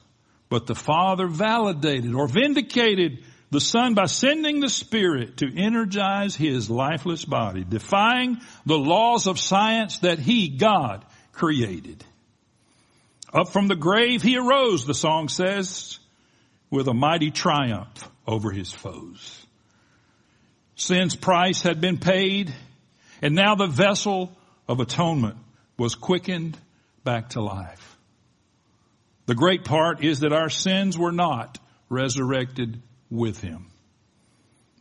But 0.49 0.67
the 0.67 0.75
Father 0.75 1.27
validated 1.27 2.15
or 2.15 2.29
vindicated 2.29 3.25
the 3.51 3.61
Son 3.61 3.95
by 3.95 4.07
sending 4.07 4.61
the 4.61 4.69
Spirit 4.69 5.37
to 5.39 5.57
energize 5.57 6.35
His 6.35 6.69
lifeless 6.69 7.25
body, 7.25 7.65
defying 7.65 8.39
the 8.67 8.79
laws 8.79 9.29
of 9.29 9.39
science 9.39 10.01
that 10.01 10.19
He, 10.19 10.49
God, 10.49 11.05
created. 11.33 12.05
Up 13.33 13.51
from 13.51 13.69
the 13.69 13.77
grave 13.77 14.23
He 14.23 14.37
arose, 14.37 14.87
the 14.87 14.95
song 14.95 15.29
says, 15.29 15.99
with 16.71 16.89
a 16.89 16.95
mighty 16.95 17.31
triumph 17.31 18.09
over 18.27 18.51
His 18.51 18.73
foes. 18.73 19.44
Sin's 20.77 21.15
price 21.15 21.63
had 21.63 21.81
been 21.81 21.99
paid, 21.99 22.53
and 23.23 23.35
now 23.35 23.55
the 23.55 23.67
vessel 23.67 24.37
of 24.69 24.81
atonement 24.81 25.37
was 25.79 25.95
quickened 25.95 26.59
back 27.05 27.31
to 27.31 27.41
life. 27.41 27.97
The 29.27 29.35
great 29.35 29.65
part 29.65 30.05
is 30.05 30.21
that 30.21 30.33
our 30.33 30.51
sins 30.51 30.99
were 30.99 31.13
not 31.13 31.59
resurrected 31.89 32.83
with 33.11 33.41
him. 33.41 33.67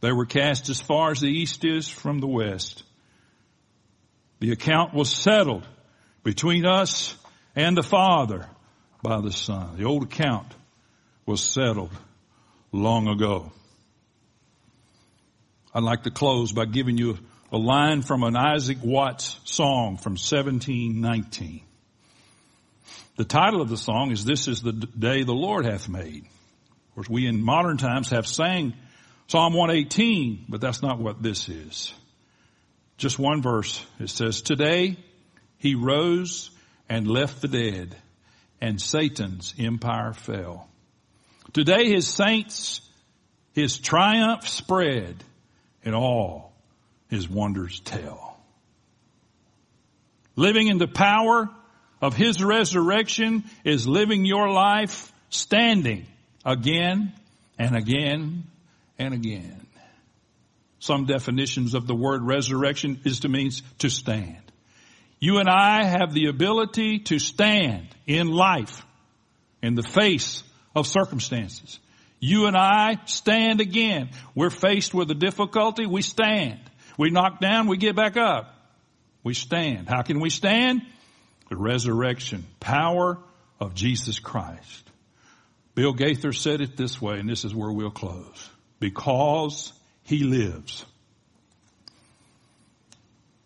They 0.02 0.12
were 0.12 0.26
cast 0.26 0.70
as 0.70 0.82
far 0.82 1.12
as 1.12 1.22
the 1.22 1.28
east 1.28 1.64
is 1.64 1.88
from 1.88 2.20
the 2.20 2.28
west. 2.28 2.84
The 4.40 4.52
account 4.52 4.94
was 4.94 5.10
settled 5.10 5.66
between 6.24 6.66
us 6.66 7.16
and 7.56 7.78
the 7.78 7.84
Father 7.84 8.50
by 9.02 9.22
the 9.22 9.32
Son. 9.32 9.78
The 9.78 9.86
old 9.86 10.04
account 10.04 10.54
was 11.26 11.42
settled 11.42 11.92
long 12.74 13.08
ago. 13.08 13.52
I'd 15.76 15.82
like 15.82 16.04
to 16.04 16.12
close 16.12 16.52
by 16.52 16.66
giving 16.66 17.00
you 17.00 17.18
a 17.52 17.58
line 17.58 18.04
from 18.04 18.22
an 18.22 18.36
Isaac 18.36 18.78
Watts 18.84 19.40
song 19.44 19.98
from 19.98 20.14
1719. 20.14 21.62
The 23.16 23.24
title 23.24 23.60
of 23.60 23.70
the 23.70 23.78
song 23.78 24.12
is 24.12 24.24
This 24.24 24.48
is 24.48 24.62
the 24.62 24.74
Day 24.74 25.24
the 25.24 25.34
Lord 25.34 25.66
Hath 25.66 25.90
Made. 25.90 26.26
Of 26.26 26.96
course, 26.96 27.10
we 27.10 27.26
in 27.26 27.44
modern 27.44 27.78
times 27.78 28.12
have 28.12 28.28
sang 28.28 28.76
Psalm 29.26 29.54
118, 29.54 30.46
but 30.48 30.62
that's 30.62 30.84
not 30.84 31.00
what 31.00 31.24
this 31.24 31.50
is. 31.50 31.92
Just 32.98 33.18
one 33.18 33.42
verse. 33.42 33.84
It 34.00 34.12
says, 34.12 34.44
Today 34.44 34.98
he 35.58 35.74
rose 35.74 36.52
and 36.88 37.08
left 37.08 37.42
the 37.42 37.48
dead, 37.48 37.96
and 38.62 38.80
Satan's 38.80 39.56
empire 39.58 40.14
fell. 40.14 40.70
Today 41.52 41.90
his 41.90 42.08
saints, 42.08 42.82
his 43.54 43.80
triumph 43.80 44.48
spread, 44.48 45.24
and 45.86 45.96
all 45.96 46.54
his 47.10 47.30
wonders 47.30 47.80
tell. 47.82 48.38
Living 50.36 50.68
in 50.68 50.80
the 50.80 50.88
power 50.88 51.50
of 52.02 52.16
His 52.16 52.44
resurrection 52.44 53.44
is 53.64 53.88
living 53.88 54.26
your 54.26 54.50
life 54.50 55.14
standing 55.30 56.06
again 56.44 57.14
and 57.58 57.76
again 57.76 58.44
and 58.98 59.14
again. 59.14 59.66
Some 60.80 61.06
definitions 61.06 61.76
of 61.76 61.88
the 61.88 61.96
word 61.96 62.24
resurrection 62.24 63.00
is 63.06 63.22
to 63.22 63.30
means 63.30 63.62
to 63.80 63.90
stand. 63.90 64.42
You 65.20 65.38
and 65.38 65.48
I 65.48 65.86
have 65.86 66.14
the 66.14 66.26
ability 66.26 67.00
to 67.00 67.20
stand 67.20 67.88
in 68.06 68.28
life 68.28 68.84
in 69.62 69.76
the 69.76 69.84
face 69.84 70.44
of 70.76 70.88
circumstances. 70.88 71.80
You 72.24 72.46
and 72.46 72.56
I 72.56 73.00
stand 73.06 73.60
again. 73.60 74.10
We're 74.34 74.50
faced 74.50 74.94
with 74.94 75.12
a 75.12 75.16
difficulty, 75.16 75.86
we 75.86 76.02
stand. 76.02 76.60
We 76.98 77.10
knock 77.10 77.40
down, 77.40 77.68
we 77.68 77.78
get 77.78 77.96
back 77.96 78.18
up. 78.18 78.56
We 79.24 79.34
stand. 79.34 79.90
How 79.90 80.02
can 80.02 80.20
we 80.20 80.30
stand? 80.30 80.82
the 81.54 81.58
resurrection 81.58 82.46
power 82.60 83.20
of 83.60 83.76
Jesus 83.76 84.18
Christ. 84.18 84.90
Bill 85.76 85.94
Gaither 85.94 86.32
said 86.34 86.62
it 86.62 86.76
this 86.76 87.00
way, 87.00 87.20
and 87.20 87.30
this 87.30 87.46
is 87.46 87.54
where 87.54 87.72
we'll 87.72 87.92
close. 87.92 88.50
Because 88.80 89.72
he 90.02 90.24
lives, 90.24 90.84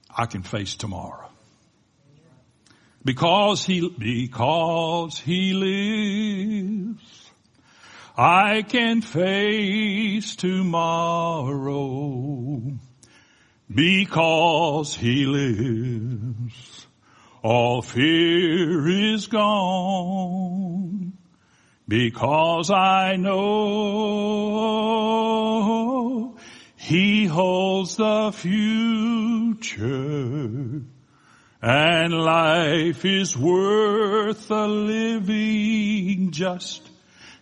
I 0.09 0.25
can 0.25 0.41
face 0.41 0.75
tomorrow. 0.75 1.29
Because 3.03 3.65
he, 3.65 3.89
because 3.89 5.19
he 5.19 5.51
lives, 6.93 7.26
I 8.17 8.63
can 8.63 9.01
face 9.01 10.35
tomorrow. 10.35 11.77
Because 13.73 14.95
he 14.95 15.25
lives. 15.25 16.87
All 17.43 17.83
fear 17.83 18.87
is 19.13 19.27
gone 19.27 21.13
because 21.87 22.71
I 22.71 23.15
know 23.15 23.37
he 26.75 27.25
holds 27.25 27.95
the 27.95 28.31
future 28.33 29.71
and 31.61 32.13
life 32.13 33.05
is 33.05 33.37
worth 33.37 34.51
a 34.51 34.67
living 34.67 36.31
just 36.31 36.89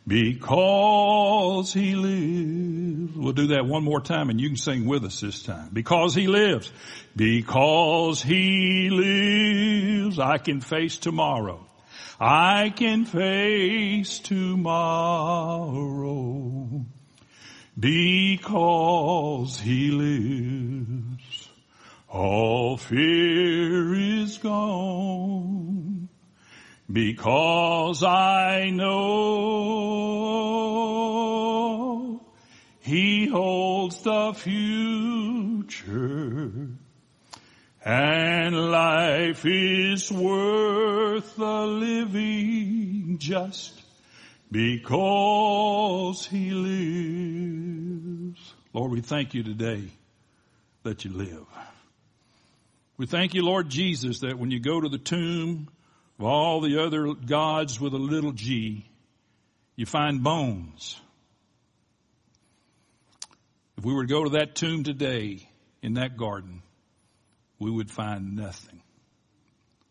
because 0.07 1.73
he 1.73 1.95
lives. 1.95 3.15
We'll 3.15 3.33
do 3.33 3.47
that 3.47 3.65
one 3.65 3.83
more 3.83 4.01
time 4.01 4.29
and 4.29 4.39
you 4.39 4.49
can 4.49 4.57
sing 4.57 4.85
with 4.85 5.03
us 5.03 5.19
this 5.19 5.41
time. 5.41 5.69
Because 5.73 6.13
he 6.13 6.27
lives. 6.27 6.71
Because 7.15 8.21
he 8.21 8.89
lives, 8.91 10.19
I 10.19 10.37
can 10.37 10.61
face 10.61 10.97
tomorrow. 10.97 11.65
I 12.19 12.69
can 12.69 13.05
face 13.05 14.19
tomorrow. 14.19 14.85
Because 17.77 19.59
he 19.59 19.91
lives, 19.91 21.49
all 22.07 22.77
fear 22.77 23.93
is 24.21 24.37
gone 24.37 26.07
because 26.91 28.03
I 28.03 28.69
know 28.69 28.95
He 32.79 33.27
holds 33.27 34.01
the 34.03 34.33
future 34.33 35.71
and 37.83 38.71
life 38.71 39.45
is 39.45 40.11
worth 40.11 41.35
the 41.35 41.65
living 41.65 43.17
just 43.19 43.81
because 44.51 46.25
He 46.25 46.51
lives. 46.51 48.53
Lord, 48.73 48.91
we 48.91 49.01
thank 49.01 49.33
you 49.33 49.43
today 49.43 49.83
that 50.83 51.05
you 51.05 51.11
live. 51.11 51.45
We 52.97 53.05
thank 53.05 53.33
you, 53.33 53.43
Lord 53.43 53.69
Jesus, 53.69 54.21
that 54.21 54.39
when 54.39 54.51
you 54.51 54.59
go 54.59 54.79
to 54.79 54.87
the 54.87 54.97
tomb, 54.97 55.67
of 56.19 56.25
all 56.25 56.61
the 56.61 56.81
other 56.81 57.13
gods 57.13 57.79
with 57.79 57.93
a 57.93 57.97
little 57.97 58.31
g, 58.31 58.85
you 59.75 59.85
find 59.85 60.23
bones. 60.23 60.99
If 63.77 63.83
we 63.83 63.93
were 63.93 64.03
to 64.03 64.07
go 64.07 64.23
to 64.23 64.29
that 64.31 64.55
tomb 64.55 64.83
today 64.83 65.47
in 65.81 65.95
that 65.95 66.15
garden, 66.15 66.61
we 67.59 67.69
would 67.69 67.91
find 67.91 68.35
nothing 68.35 68.81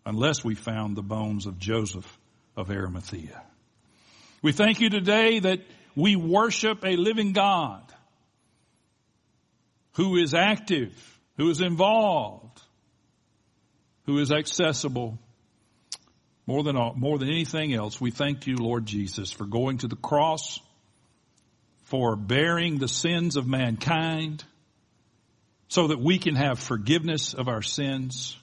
unless 0.06 0.44
we 0.44 0.54
found 0.54 0.96
the 0.96 1.02
bones 1.02 1.46
of 1.46 1.58
Joseph 1.58 2.18
of 2.56 2.70
Arimathea. 2.70 3.42
We 4.42 4.52
thank 4.52 4.80
you 4.80 4.90
today 4.90 5.40
that 5.40 5.60
we 5.96 6.16
worship 6.16 6.84
a 6.84 6.96
living 6.96 7.32
God 7.32 7.82
who 9.92 10.16
is 10.16 10.34
active, 10.34 10.92
who 11.36 11.50
is 11.50 11.60
involved, 11.60 12.60
who 14.06 14.18
is 14.18 14.30
accessible, 14.32 15.18
more 16.46 16.62
than, 16.62 16.76
all, 16.76 16.94
more 16.94 17.18
than 17.18 17.28
anything 17.28 17.72
else, 17.72 18.00
we 18.00 18.10
thank 18.10 18.46
you, 18.46 18.56
Lord 18.56 18.86
Jesus, 18.86 19.32
for 19.32 19.44
going 19.44 19.78
to 19.78 19.88
the 19.88 19.96
cross, 19.96 20.60
for 21.84 22.16
bearing 22.16 22.78
the 22.78 22.88
sins 22.88 23.36
of 23.36 23.46
mankind, 23.46 24.44
so 25.68 25.88
that 25.88 26.00
we 26.00 26.18
can 26.18 26.34
have 26.34 26.58
forgiveness 26.58 27.34
of 27.34 27.48
our 27.48 27.62
sins. 27.62 28.36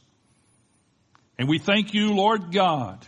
And 1.37 1.47
we 1.47 1.59
thank 1.59 1.93
you, 1.93 2.13
Lord 2.13 2.51
God, 2.51 3.05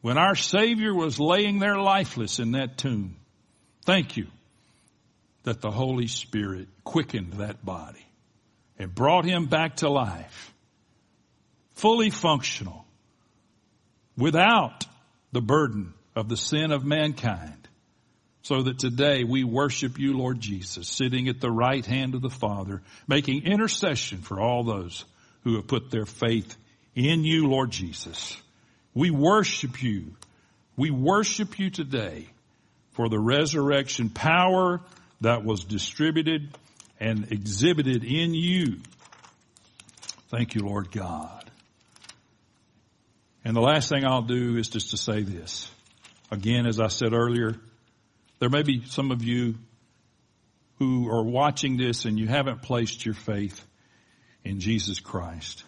when 0.00 0.18
our 0.18 0.34
Savior 0.34 0.94
was 0.94 1.20
laying 1.20 1.58
there 1.58 1.78
lifeless 1.78 2.38
in 2.38 2.52
that 2.52 2.78
tomb. 2.78 3.16
Thank 3.84 4.16
you 4.16 4.28
that 5.44 5.60
the 5.60 5.70
Holy 5.70 6.06
Spirit 6.06 6.68
quickened 6.84 7.34
that 7.34 7.64
body 7.64 8.04
and 8.78 8.94
brought 8.94 9.24
him 9.24 9.46
back 9.46 9.76
to 9.76 9.88
life 9.88 10.54
fully 11.76 12.10
functional, 12.10 12.85
without 14.16 14.84
the 15.32 15.40
burden 15.40 15.94
of 16.14 16.28
the 16.28 16.36
sin 16.36 16.72
of 16.72 16.84
mankind, 16.84 17.68
so 18.42 18.62
that 18.62 18.78
today 18.78 19.24
we 19.24 19.44
worship 19.44 19.98
you, 19.98 20.16
Lord 20.16 20.40
Jesus, 20.40 20.88
sitting 20.88 21.28
at 21.28 21.40
the 21.40 21.50
right 21.50 21.84
hand 21.84 22.14
of 22.14 22.22
the 22.22 22.30
Father, 22.30 22.82
making 23.08 23.44
intercession 23.44 24.18
for 24.18 24.40
all 24.40 24.62
those 24.62 25.04
who 25.42 25.56
have 25.56 25.66
put 25.66 25.90
their 25.90 26.06
faith 26.06 26.56
in 26.94 27.24
you, 27.24 27.48
Lord 27.48 27.70
Jesus. 27.70 28.40
We 28.94 29.10
worship 29.10 29.82
you. 29.82 30.14
We 30.76 30.90
worship 30.90 31.58
you 31.58 31.70
today 31.70 32.28
for 32.92 33.08
the 33.08 33.18
resurrection 33.18 34.10
power 34.10 34.80
that 35.20 35.44
was 35.44 35.64
distributed 35.64 36.56
and 36.98 37.30
exhibited 37.30 38.04
in 38.04 38.32
you. 38.32 38.78
Thank 40.28 40.54
you, 40.54 40.62
Lord 40.62 40.90
God. 40.90 41.45
And 43.46 43.54
the 43.54 43.60
last 43.60 43.88
thing 43.88 44.04
I'll 44.04 44.22
do 44.22 44.56
is 44.56 44.70
just 44.70 44.90
to 44.90 44.96
say 44.96 45.22
this. 45.22 45.70
Again, 46.32 46.66
as 46.66 46.80
I 46.80 46.88
said 46.88 47.12
earlier, 47.12 47.54
there 48.40 48.48
may 48.48 48.64
be 48.64 48.84
some 48.86 49.12
of 49.12 49.22
you 49.22 49.54
who 50.80 51.08
are 51.08 51.22
watching 51.22 51.76
this 51.76 52.06
and 52.06 52.18
you 52.18 52.26
haven't 52.26 52.62
placed 52.62 53.06
your 53.06 53.14
faith 53.14 53.64
in 54.42 54.58
Jesus 54.58 54.98
Christ. 54.98 55.62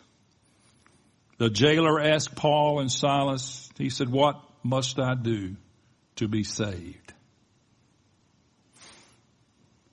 The 1.37 1.51
jailer 1.51 2.01
asked 2.01 2.35
Paul 2.35 2.81
and 2.81 2.91
Silas, 2.91 3.71
he 3.79 3.91
said, 3.91 4.11
what 4.11 4.41
must 4.65 4.99
I 4.99 5.15
do 5.15 5.55
to 6.17 6.27
be 6.27 6.43
saved? 6.43 7.13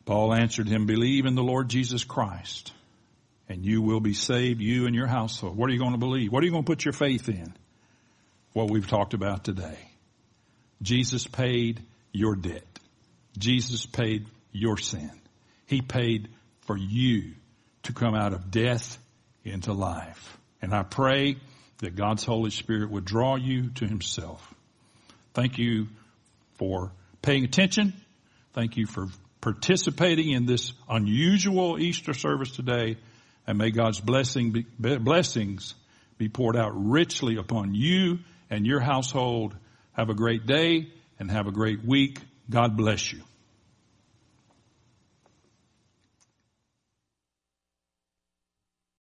Paul 0.05 0.33
answered 0.33 0.67
him, 0.67 0.87
believe 0.87 1.27
in 1.27 1.35
the 1.35 1.43
Lord 1.43 1.69
Jesus 1.69 2.03
Christ 2.03 2.73
and 3.47 3.63
you 3.63 3.83
will 3.83 3.99
be 3.99 4.15
saved, 4.15 4.59
you 4.59 4.87
and 4.87 4.95
your 4.95 5.05
household. 5.05 5.55
What 5.55 5.69
are 5.69 5.73
you 5.73 5.79
going 5.79 5.91
to 5.91 5.99
believe? 5.99 6.31
What 6.31 6.41
are 6.41 6.47
you 6.47 6.51
going 6.51 6.63
to 6.63 6.67
put 6.67 6.83
your 6.83 6.91
faith 6.91 7.29
in? 7.29 7.53
What 8.55 8.71
we've 8.71 8.87
talked 8.87 9.13
about 9.13 9.43
today. 9.43 9.77
Jesus 10.81 11.27
paid 11.27 11.83
your 12.13 12.37
debt. 12.37 12.79
Jesus 13.37 13.85
paid 13.85 14.27
your 14.53 14.77
sin. 14.77 15.11
He 15.65 15.81
paid 15.81 16.29
for 16.61 16.77
you 16.77 17.33
to 17.83 17.91
come 17.91 18.15
out 18.15 18.31
of 18.31 18.51
death 18.51 18.97
into 19.43 19.73
life. 19.73 20.37
And 20.61 20.73
I 20.73 20.83
pray 20.83 21.35
that 21.79 21.97
God's 21.97 22.23
Holy 22.23 22.49
Spirit 22.49 22.91
would 22.91 23.03
draw 23.03 23.35
you 23.35 23.71
to 23.71 23.85
Himself. 23.85 24.53
Thank 25.33 25.57
you 25.57 25.87
for 26.53 26.93
paying 27.21 27.43
attention. 27.43 27.91
Thank 28.53 28.77
you 28.77 28.85
for 28.85 29.07
participating 29.41 30.31
in 30.31 30.45
this 30.45 30.71
unusual 30.87 31.77
Easter 31.77 32.13
service 32.13 32.51
today. 32.51 32.95
And 33.45 33.57
may 33.57 33.71
God's 33.71 33.99
blessing 33.99 34.51
be, 34.53 34.65
blessings 34.79 35.75
be 36.17 36.29
poured 36.29 36.55
out 36.55 36.71
richly 36.73 37.35
upon 37.35 37.75
you 37.75 38.19
and 38.49 38.65
your 38.65 38.79
household. 38.79 39.55
Have 39.93 40.09
a 40.09 40.13
great 40.13 40.45
day 40.45 40.87
and 41.19 41.31
have 41.31 41.47
a 41.47 41.51
great 41.51 41.85
week. 41.85 42.19
God 42.49 42.75
bless 42.75 43.13
you. 43.13 43.21